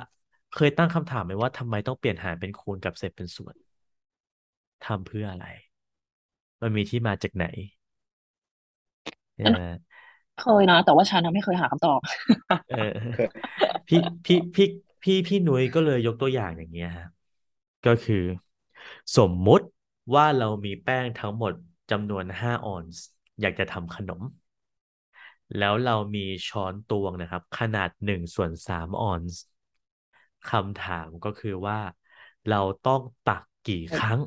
[0.55, 3.55] เคยตั้งคำถามไหมว่าทำไมต้องเปลี่ยนหารเป็นคูณกับเศษเป็นส่วน
[4.85, 5.45] ทำเพื่ออะไร
[6.61, 7.45] มันมีที่มาจากไหน
[9.35, 9.59] ใช่ไหม
[10.37, 11.99] เคยนะ แต่ว่าฉันนะไม่เคยหาคำตอบ
[12.67, 12.75] เออ
[13.87, 14.65] พี่พี่พี่
[15.03, 17.05] พี่พี่หนุ่ยก็เลยยกตัวอย่างอย่างเงี้ยฮะ
[17.83, 18.15] ก็คือ
[19.17, 19.65] สมมุติ
[20.15, 21.53] ว่าเรามีแป้งทั้งหมด
[21.91, 23.03] จำนวนห้าออนซ์
[23.41, 24.21] อยากจะทำขนม
[25.57, 29.39] แล้วเรามีช้อนตวงนะครับ ขนาดหนึ่งส่วนสามออนซ์
[30.45, 31.79] คำถามก็คือว่า
[32.47, 34.19] เราต้องตักกี่ครั้ง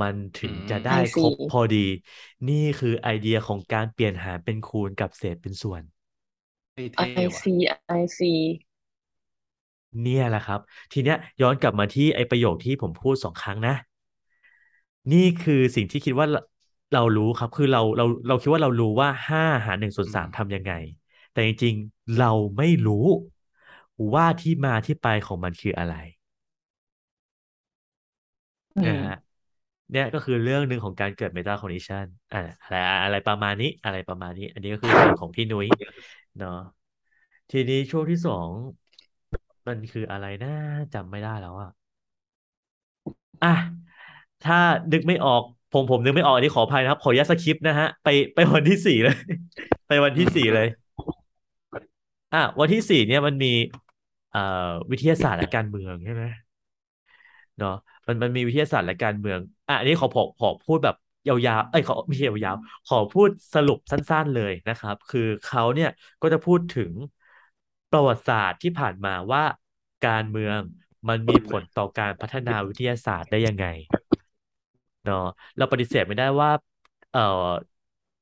[0.00, 1.76] มันถึงจะอืมได้ I ครบ see พอดี
[2.48, 5.82] นี่คือไอเดียของการเปลี่ยนหารเป็นคูณกับเศษเป็นส่วน
[6.94, 8.60] เท่ I ๆว่ะ see I see
[10.02, 10.60] เนี่ยแหละครับ
[10.92, 13.74] ทีเนี้ยย้อนกลับมาที่ไอประโยคที่ผมพูดสองครั้งนะ
[15.12, 16.40] นี่คือสิ่งที่คิดว่าเรา
[16.92, 20.72] เรารู้ครับ คือเราเราเราคิดว่าเรารู้ว่าห้าหารหนึ่งส่วนอืสามมทำยังไง
[21.32, 23.06] แต่จริงๆเราไม่รู้
[24.12, 25.94] ว่าที่มาที่ไปของมันคืออะไร
[28.76, 29.12] อืนะมฮะ
[29.90, 32.74] เนี่ยก็คือเรื่องหนึ่งของการเกิด meta cognition อ่าอะไร
[33.04, 35.66] อะไรประมาณนี้อะไรประมาณนี้ อันนี้ก็คือส่วนของพี่นุ้ย
[36.38, 36.50] เนาะ
[37.50, 38.48] ทีนี้ช่วงที่สอง
[39.66, 40.48] มันคืออะไรนะ
[40.94, 41.70] จำไม่ได้แล้วอะ
[43.42, 43.48] อะ
[44.42, 44.56] ถ้า
[44.92, 49.14] นึกไม่ออกผมผมนึกไม่ออกอันนี้ขออภัยนะครับ ขออนุญาตสคริปต์นะฮะ ไปไปวันที่สี่เลย
[49.86, 50.66] ไปวันที่สี่เลย
[52.32, 53.48] อะวันที่สี่เนี่ยมันมี
[54.30, 54.38] เอ่อ
[54.90, 56.24] วิทยาศาสตร์และการเมืองใช่ไหม
[57.58, 57.70] เนาะ
[58.08, 60.94] มันมันมีวิทยาศาสตร์และการเมืองอะอันนี้ขอขอขอพูดแบบ
[61.26, 65.88] ยาวๆ เอ้ยขอไม่ใช่ยาวๆ ขอพูดสรุปสั้นๆเลยนะครับ คือเขาเนี่ย
[66.22, 66.92] ก็จะพูดถึง
[67.90, 69.44] ประวัติศาสตร์ที่ผ่านมาว่า
[70.06, 70.58] การเมือง
[71.08, 73.66] มันมีผลต่อการพัฒนาวิทยาศาสตร์ได้ยังไง
[75.04, 75.16] เนาะ
[75.56, 76.50] เราปฏิเสธไม่ได้ว่า
[77.10, 77.20] เอ่อ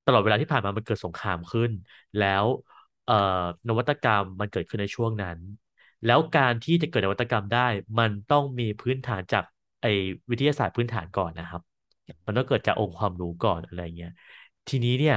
[0.04, 1.70] ตลอดเวลาที่ผ่านมามันเกิดสงครามขึ้น
[2.16, 2.44] แล้ว
[3.04, 3.14] เอ่อ
[3.68, 5.38] นวัตกรรมมันเกิดขึ้นในช่วงนั้น
[6.04, 7.68] แล้วการที่จะเกิดนวัตกรรมได้
[7.98, 9.44] มันต้องมีพื้นฐานจาก
[9.80, 9.88] ไอ้
[10.30, 11.62] วิทยาศาสตร์พื้นฐานก่อนนะครับ
[12.26, 14.10] มันต้องเกิดจากองค์ความรู้ก่อนอะไรเงี้ย
[14.68, 15.14] ทีนี้เนี่ย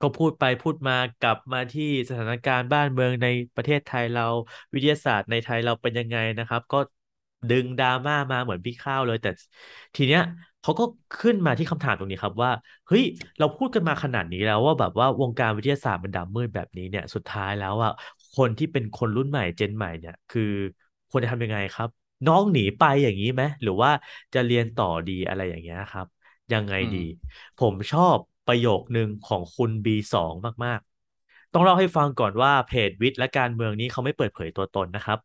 [0.00, 4.22] ก็พูดไปพูดมากลับมาที่สถานการณ์บ้านเมืองในประเทศไทยเรา
[4.72, 6.78] วิทยาศาสตร์ในไทยเราเป็นยังไงนะครับ ก็
[7.48, 9.28] ดึงดราม่ามาเหมือนพี่ข้าวเลย แต่
[9.94, 10.20] ทีเนี้ย
[10.62, 10.84] เขาก็
[11.18, 12.50] ขึ้นมาที่คำถามตรงนี้ครับว่า
[12.86, 13.02] เฮ้ย
[13.38, 17.90] เราพูดกันมาขนาดนี้แล้วว่าแบบว่าวงการวิทยาศาสตร์มันดำมืดแบบนี้เนี่ยสุดท้ายแล้วอะ
[18.32, 20.42] คนที่เป็นคนรุ่นใหม่เจนใหม่เนี่ย คือ
[21.08, 21.90] ควรจะทำยังไงครับ
[22.26, 23.90] น้องหนีไปอย่างนี้ไหมหรือว่า
[24.34, 26.06] จะเรียนต่อดีอะไรอย่างเงี้ยครับ
[26.52, 26.98] ยังไงดี
[27.56, 35.18] ผมชอบประโยคนึงของคุณ B2 มากๆ ต้องเล่าให้ฟังก่อนว่าเพจวิทย์และการเมืองนี้เขาไม่เปิดเผยตัวตนนะครับ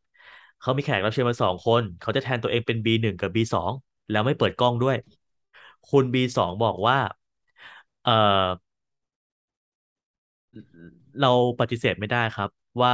[0.59, 3.73] เขามีแขกรับเชิญมาสองคน เขาจะแทนตัวเองเป็น B1 กับ B2
[4.09, 4.95] แล้วไม่เปิดกล้องด้วย
[5.89, 6.97] คุณ B2 บอกว่า
[8.03, 8.11] เอ่อ
[11.19, 11.27] เรา
[11.59, 12.49] ปฏิเสธไม่ได้ครับ
[12.81, 12.91] ว่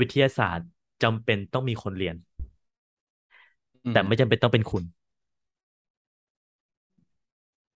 [0.00, 0.68] วิทยาศาสตร์
[1.02, 2.29] จำเป็นต้องมีคนเรียนอืม
[3.92, 4.84] แต่ไม่จำเป็นต้องเป็นคุณ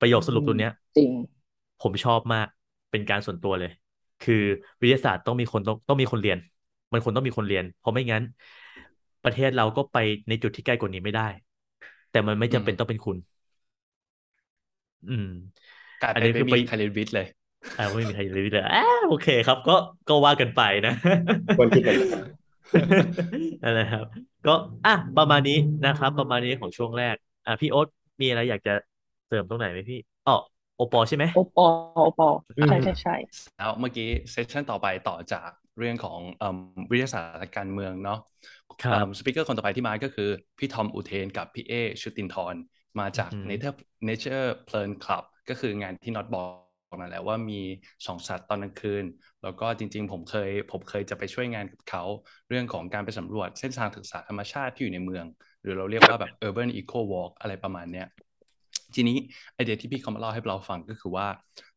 [0.01, 1.13] ประโยคสรุปตัวเนี้ย จริง
[1.79, 2.47] ผมชอบมาก
[2.91, 3.71] เป็นการส่วนตัวเลย
[4.21, 4.35] คือ
[4.81, 6.39] วิทยาศาสตร์ต้องมีคนต้องต้องมีคนเรียน
[6.93, 8.23] มันควรต้องมีคนเรียน เพราะไม่งั้น
[9.25, 9.97] ประเทศเราก็ไป
[10.29, 11.29] ในจุดที่ใกล้กว่านี้ไม่ได้
[12.11, 13.17] แต่มันไม่จำเป็นต้องเป็นคุณ
[15.07, 15.25] อืม
[16.01, 17.27] กลายอันเป็นนี้ไม่คือมีไปใครเรียนวิทย์เลย
[17.77, 19.73] อ่าไม่มีใครเลยเลยอ่าโอเคครับ ก็
[20.09, 20.91] ก็ว่ากันไปนะ
[21.57, 21.97] ควรคิดเหมือ
[22.73, 23.09] นกัน
[23.63, 24.05] นั่นแหละครับ
[24.47, 24.51] ก็
[24.85, 27.89] อะประมาณนี้นะครับ ประมาณนี้ของช่วงแรก อะพี่โอ๊ต
[28.21, 28.73] มีอะไรอยากจะ
[29.27, 30.33] เสริมตรงไหนไหมพี่อ๋อ
[30.77, 33.13] โอปอใช่ไหมโอปอโอปออืมใช่ใช่ใช่
[33.57, 36.59] แล้วเมื่อกี้เซสชันต่อไปต่อจากเรื่องของเอิ่ม
[36.91, 38.19] วิทยาศาสตร์และการเมืองเนาะ
[38.83, 41.73] ครับสปิเกอร์คนต่อไปที่มาก็คือ พี่ทอมอุเทนกับพี่เอ
[42.03, 42.57] ชุตินทร
[42.99, 43.77] มาจากอือหือ Nature
[44.09, 46.64] Nature เพลินคลับก็คืองานที่น็อตบอก
[47.01, 47.61] นั่นแหละว่ามี
[48.07, 49.05] สองสัตว์ตอนกลางคืน
[49.43, 52.05] แล้วก็จริง ๆ ผมเคยผมเคยจะไปช่วยงานกับเขา
[52.49, 55.25] เรื่องของการไปสำรวจเส้นทางศึกษาธรรมชาติที่อยู่ในเมือง
[55.63, 58.07] หรือเราเรียกว่าแบบ urban eco walk อะไรประมาณเนี้ย
[58.95, 59.17] ทีนี้
[59.55, 61.27] ไอเดียที่พี่เขามาเล่าให้เราฟังก็คือว่า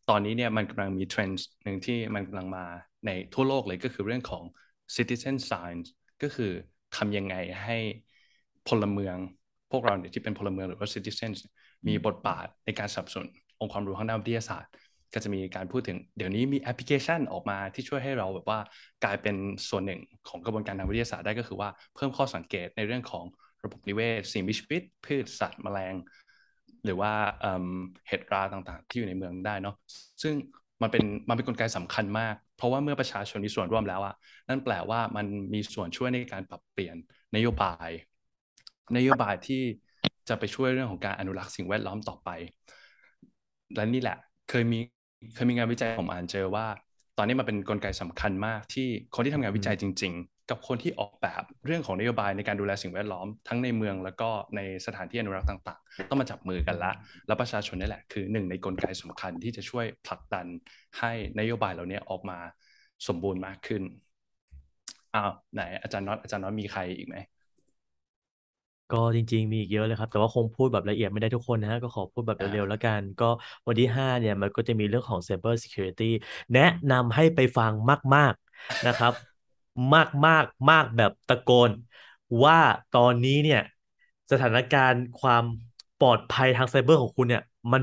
[0.10, 2.66] ตอนนี้เนี่ยมันกำลังมีเทรนด์หนึ่งที่มันกำลังมา
[3.06, 4.44] ในทั่วโลกเลยก็คือเรื่องของ
[4.96, 5.88] citizen science
[6.24, 6.52] ก็คือ
[6.96, 7.78] ทำยังไงให้
[8.68, 9.18] พลเมือง
[9.72, 11.40] พวกเราเนี่ยที่เป็นพลเมืองหรือว่า citizens
[11.88, 13.28] มีบทบาทในการสนับสนุน
[13.60, 14.72] องค์ความรู้ทางด้านวิทยาศาสตร์
[15.14, 18.60] ก็จะมีการพูดถึงเดี๋ยวนี้มีแอปพลิเคชันออกมาที่ช่วยให้เราแบบว่า
[19.04, 19.36] กลายเป็น
[19.70, 23.26] ส่วนหนึ่งของกระบวนการทางวิทยาศาสตร์ได้ก็คือว่าเพิ่มข้อสังเกตในเรื่องของ
[23.64, 25.94] ระบบนิเวศ สิ่งมีชีวิต พืชสัตว์แมลง
[26.86, 27.12] หรือว่า
[28.08, 29.76] เห็ดราต่างๆ ที่อยู่ในเมืองได้เนาะ
[30.24, 30.34] ซึ่ง
[30.82, 34.16] มันเป็นมันเป็นกลไกสำคัญมาก เพราะว่าเมื่อประชาชนมีส่วนร่วมแล้วอะ
[34.50, 36.96] นั่นแปลว่ามันมีส่วนช่วยในการปรับเปลี่ยน
[37.36, 37.90] นโยบาย
[38.98, 39.62] นโยบายที่
[40.30, 42.30] จะไปช่วยเรื่องของการอนุรักษ์สิ่งแวดล้อมต่อไป
[43.76, 44.18] และนี่แหละ
[44.50, 44.80] เคยมี
[45.34, 46.68] เคยมีงานวิจัยผมอ่านเจอว่า
[47.18, 56.92] ตอนนี้มันเป็นกลไกสำคัญมากที่คนที่ทำงานวิจัยจริง ๆ กับคนที่ออกแบบเรื่องของนโยบายในการดูแลสิ่งแวดล้อมทั้งในเมืองแล้วก็ในสถานที่อนุรักษ์ต่างๆ ต้องมาจับมือกันละ
[57.28, 60.46] แล้วประชาชนนี่แหละคือหนึ่งในกลไกสำคัญที่จะช่วยผลักดัน
[61.00, 62.40] ให้นโยบายเหล่านี้ออกมา
[63.08, 63.84] สมบูรณ์มากขึ้น
[65.16, 67.16] อ้าวไหนอาจารย์น็อตอาจารย์น็อตมีใครอีกไหม
[68.90, 73.26] ก็จริง ๆ มีอีกเยอะเลยครับ แต่ว่าคงพูดแบบละเอียดไม่ได้ทุกคนนะฮะ ก็ขอพูดแบบอ่า เร็วๆแล้วกัน ก็
[73.68, 76.04] วันที่ห้าเนี่ย มันก็จะมีเรื่องของ Cyber Security
[76.54, 77.72] แนะนำให้ไปฟัง
[78.16, 79.14] มาก ๆ นะครับ
[79.94, 81.72] มากมากมากแบบตะโกน
[82.44, 82.60] ว่า
[82.92, 83.60] ตอนนี้เนี่ย
[84.32, 85.44] สถานการณ์ความ
[86.02, 87.82] ปลอดภัยทางไซเบอร์ของคุณเนี่ย มัน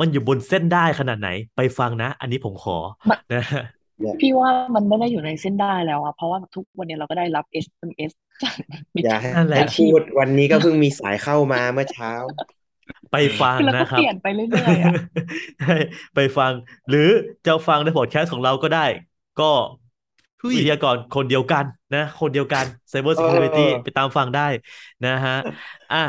[0.00, 2.76] มันอยู่บนเส้นได้ขนาดไหน ไปฟังนะ อันนี้ผมขอ
[3.32, 3.79] นะ
[4.20, 8.54] พี่ว่ามันไม่ได้อยู่ในเส้นได้แล้วอะเพราะว่าทุกวันนี้เราก็ได้รับ SMS จาก
[8.96, 12.12] มิจอย่าฉาให้นั่นแหละ พูดวันนี้ก็เพิ่งมีสายเข้ามาเมื่อเช้า
[13.12, 14.94] ไปฟังคือเราก็นะครับเปลี่ยนไปเรื่อยๆอะ
[15.60, 15.76] ใช่
[16.14, 16.52] ไปฟัง
[16.88, 17.08] หรือ
[17.46, 18.86] จะฟังในพอดแคสต์ของเราก็ได้
[19.40, 19.50] ก็
[20.40, 24.48] เฮ้ย วิทยากรคนเดียวกันนะ คนเดียวกัน Cyber Security เออไปตามฟังได้
[25.06, 25.36] นะฮะ
[25.92, 26.04] อะ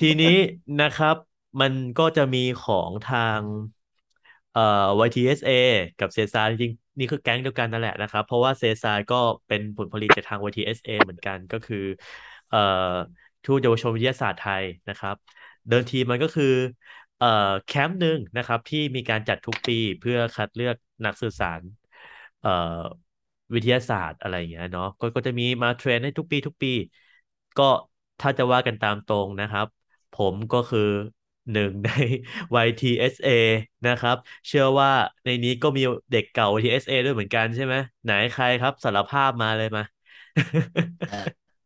[0.00, 0.36] ทีนี้
[0.82, 1.16] นะครับ
[1.60, 3.40] มันก็จะมีของทาง
[4.52, 4.60] เอ่อ
[5.06, 5.50] YTSA
[5.98, 11.76] กับเซซาจริงๆนี่คือแก๊งเดียวกันนั่นแหละนะครับ เพราะว่าเซซายก็เป็นผลผลิตจากทาง YTSA เหมือนกันก็คือ
[12.48, 12.58] เอ่อ
[13.44, 15.16] ทูตเยาวชนวิทยาศาสตร์ไทยนะครับ
[15.68, 16.44] เดิมทีมันก็คือ
[17.16, 17.26] เอ่อ
[17.64, 21.62] แคมป์หนึ่งนะครับที่มีการจัดทุกปีเพื่อคัดเลือกนักสื่อสาร
[22.40, 22.50] เอ่อ
[23.54, 26.68] วิทยาศาสตร์อะไรอย่างเงี้ยเนาะก็ก็จะมีมาเทรนให้ทุกปีทุกปี
[27.56, 27.62] ก็
[28.18, 29.66] ถ้าจะว่ากันตามตรงนะครับ
[30.12, 30.80] ผมก็คือ
[31.52, 31.88] หนึ่งใน
[32.50, 33.28] YTSA
[33.86, 34.16] นะครับ
[34.48, 34.90] เชื่อว่า
[35.24, 37.74] ในนี้ก็มีเด็กเก่า YTSA ด้วยเหมือนกันใช่ไหม
[38.04, 39.82] ไหนใครครับสารภาพมาเลยมา
[41.06, 41.14] เออ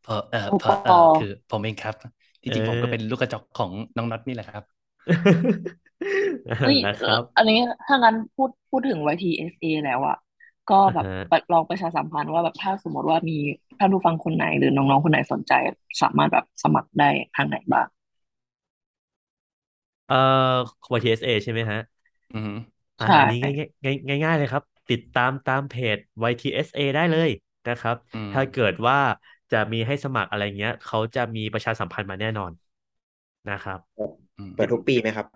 [0.03, 1.95] พอเออโอพอเอปออคือผมเองครับ
[2.43, 4.65] ที่จริงเออผมก็เป็นลูกกระจอกของน้องน็อตนี่แหละครับ
[6.47, 10.17] นั่นเฮ้ยนะครับ อันนี้ถ้างั้นพูดพูดถึง YTSA แล้วอะ
[10.71, 13.37] ก็แบบอ่าฮะไปลองประชาสัมพันธ์ว่าแบบถ้าสมมติว่ามี
[13.79, 15.53] ท่านผู้ฟังคนไหนหรือน้องๆคนไหนสนใจ
[16.03, 17.87] สามารถแบบสมัครได้ทางไหนบ้าง
[20.07, 20.15] เอ่อ
[20.95, 21.79] YTSA ใช่ไหมฮะ
[22.33, 22.53] อือฮึ
[22.99, 23.53] อ่าใช่ อันนี้ง่าย
[23.85, 25.99] ง่ายง่ายง่ายๆเลยครับ ติดตามตามเพจ
[26.31, 27.29] YTSA ได้เลย
[27.67, 28.97] นะครับ อืมถ้าเกิดว่า
[29.51, 32.53] จะมีให้สมัครอะไรเงี้ย เขาจะมีประชาสัมพันธ์มาแน่นอน
[33.49, 33.79] นะครับ
[34.37, 35.27] อืมเปิดทุกปีไหมครับ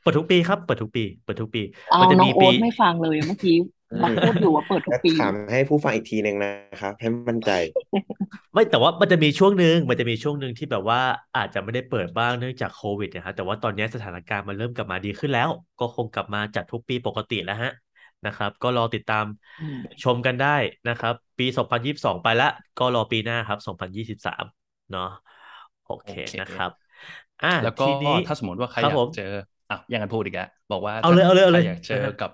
[0.00, 3.77] เปิดทุกปีครับ เปิดทุกปี เปิดทุกปี เอามันจะน้อมีงโอ๊ปี ตไม่ฟังเลยเมื่อกี้เรา
[4.22, 7.50] พูดอยู่ว่าเปิดทุกและปีถามให้ผู้ฟังอีกทีหนึ่งนะครับให้มั่นใจ
[8.52, 11.00] ไม่แต่ว่ามันจะมีช่วงหนึ่งมันจะมีช่วงหนึ่งที่แบบว่า
[11.36, 17.70] อาจจะไม่ได้เปิดบ้างเนื่องจากโควิดนะครับแต่ว่าตอนนี้สถานการณ์มันเริ่มกลับมาดีขึ้นแล้ว ก็คงกลับมาจัดทุกปีปกติแล้วฮะ
[18.26, 19.24] นะครับ ก็รอติดตาม
[19.60, 20.56] อืมชมกันได้
[20.88, 22.46] นะครับ ปี 2022 ไปละ
[22.78, 24.44] ก็รอปีหน้าครับ 2023
[24.90, 25.08] เนาะ
[25.84, 26.70] โอเคโอเคนะครับ
[27.42, 29.22] อะแล้วก็ทีนี้ถ้าสมมติว่าใครครัอบยาผกมเจอ
[29.68, 32.30] อะยังกันพูดอีกแล้วบอกว่าเอาเลยถ้เอาเลยเอาใคเลรยอยากเจอนะฮะกับ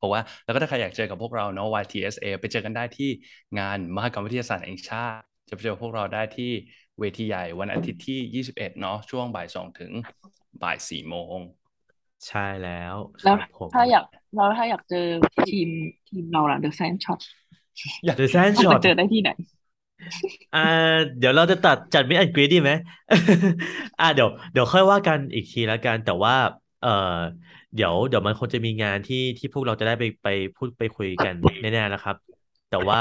[0.00, 3.10] บอกว่าแล้วก็ถ้าใครอยากเจอกับพวกเราเนาะ YTSA ไปเจอกันได้ที่
[3.58, 6.50] งานมหกรรมวิทยาศาสตร์แห่งชาติ จะไปเจอพวกเราได้ที่
[7.00, 9.92] เวทีใหญ่วันอาทิตย์ที่ 21 เนาะช่วงบ่ายสองถึง
[10.62, 11.38] บ่ายสี่โมง
[12.26, 15.06] ใช่แล้วคแล้วรับผมถ้าอยากเราถ้าอยากเจอ
[15.48, 15.68] ทีม
[16.08, 17.20] ทีมเราล่ะ The Sand Shot
[18.18, 19.30] The Sand จะ Shot ไปเจอได้ที่ไหน
[20.52, 20.58] อ่า
[21.18, 22.72] เดี๋ยวเราจะตัดจัดมิดแอนกรีดดีไหม
[23.98, 26.34] อ่าเดี๋ยวเดี๋ยวค่อยว่ากันอีกทีแล้วกันแต่ว่า
[26.80, 26.88] เออ
[27.74, 32.16] เดี๋ยวเดี๋ยวมันคงจะมีงานที่ที่พวกเราจะได้ไปไปพูดไปคุยกันแน่ๆแล้วครับ
[32.68, 32.98] แต่ว่า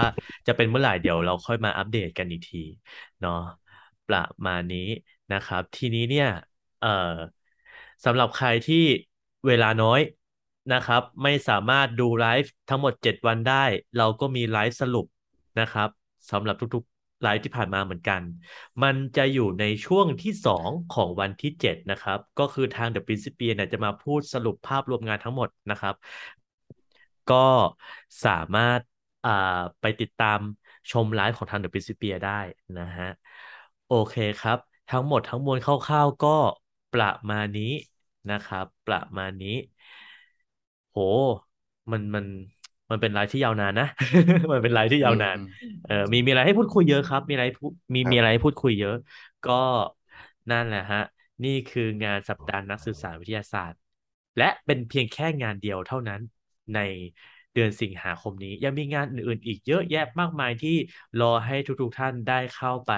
[0.47, 2.57] จะเป็นเมื่อไหร่เดี๋ยวเราค่อยมาอัปเดตกันอีกที
[3.19, 3.31] เนาะ
[4.07, 4.79] ประมาณนี้
[5.31, 6.25] นะครับ ทีนี้เนี่ย
[6.79, 6.87] เอ่อ
[8.05, 8.83] สำหรับใครที่
[9.47, 9.99] เวลาน้อย
[10.73, 13.65] นะครับ ไม่สามารถดูไลฟ์ทั้งหมด 7 วันได้
[13.97, 15.05] เราก็มีไลฟ์สรุป
[15.59, 15.89] นะครับ
[16.31, 18.21] สำหรับทุกๆ ไลฟ์ที่ผ่านมาเหมือนกัน
[18.83, 25.95] มันจะอยู่ในช่วงที่ 2 ของวันที่ 7 นะครับ ก็คือทาง The Principia เนี่ยจะมาพูดสรุปภาพรวมงานทั้งหมดนะครับ
[27.27, 27.35] ก็
[28.25, 28.81] สามารถ
[29.81, 30.39] ไปติดตาม
[30.91, 32.31] ชมไลฟ์ของทาง The Principia ได้
[32.79, 33.05] นะฮะ
[33.87, 34.57] โอเคครับ
[34.89, 36.29] ทั้งหมดทั้งมวลคร่าวๆก็
[36.91, 37.63] ประมาณนี้
[38.29, 39.55] นะครับ ประมาณนี้
[40.91, 40.97] โห
[41.91, 42.25] มันมัน
[42.91, 43.85] มันเป็นไลฟ์ที่ยาวนานนะ
[44.51, 48.93] มันเป็นไลฟ์ที่ยาวนานอืมเออมีมีอะไรให้พูดคุยเยอะครับ มีอะไรพูดมีครับมีอะไรให้พูดคุยเยอะ
[49.43, 49.53] ก็
[50.51, 50.99] นั่นแหละฮะ
[51.43, 53.79] นี่คืองานสัปดาห์นักสื่อสารวิทยาศาสตร์
[54.37, 56.21] และเป็นเพียงแค่งานเดียวเท่านั้น
[56.73, 56.79] ใน
[57.53, 60.75] เดือนสิงหาคมนี้ ยังมีงานอื่นๆ อีกเยอะแยะมากมายที่
[61.19, 62.91] รอให้ทุกๆท่านได้เข้าไป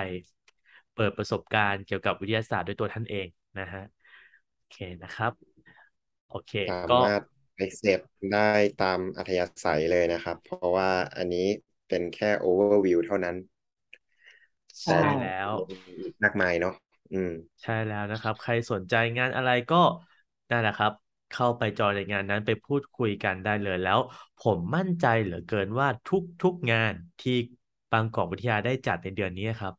[0.94, 3.28] เปิดประสบการณ์เกี่ยวกับวิทยาศาสตร์ด้วยตัวท่านเอง
[3.60, 3.84] นะฮะ
[4.56, 5.32] โอเคนะครับ
[6.30, 7.00] โอเคสาก็
[7.60, 8.00] มารถไปเสพ
[8.32, 8.40] ได้
[8.78, 11.48] ตามอัธยาศัยเลยนะครับ เพราะว่าอันนี้
[11.88, 13.36] เป็นแค่ overview เท่านั้น
[14.84, 15.50] ใช่ใช่แล้ว
[16.00, 16.74] อีกมากมายเนาะ
[17.14, 17.32] อืม
[17.62, 19.78] ใช่แล้วนะครับ ใครสนใจงานอะไรก็
[20.50, 20.92] นั่นแหละครับ
[21.30, 24.00] เข้าไปจอยในงานนั้นไปพูดคุยกันได้เลยแล้ว
[24.38, 27.32] ผมมั่นใจเหลือเกินว่าทุกๆงานที่
[27.92, 29.74] บางกอกวิทยาได้จัดในเดือนนี้ครับ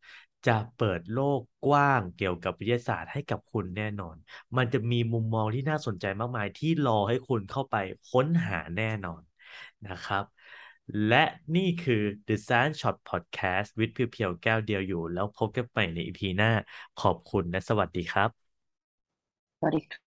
[0.47, 4.17] จะเปิดโลกกว้างเกี่ยวกับวิทยาศาสตร์ให้กับคุณแน่นอน
[4.57, 7.75] มันจะมีมุมมองที่น่าสนใจมากมายที่รอให้คุณเข้าไป
[8.07, 9.23] ค้นหาแน่นอน
[9.87, 10.25] นะครับ
[11.07, 11.17] และ
[11.55, 11.95] นี่คือ
[12.27, 16.49] The Science Shot Podcast with เพียวๆแก้วเดียวอยู่ แล้วพบกันใหม่ในอีพีหน้า
[16.97, 18.51] ขอบคุณและสวัสดีครับ
[19.59, 19.81] สวัสดี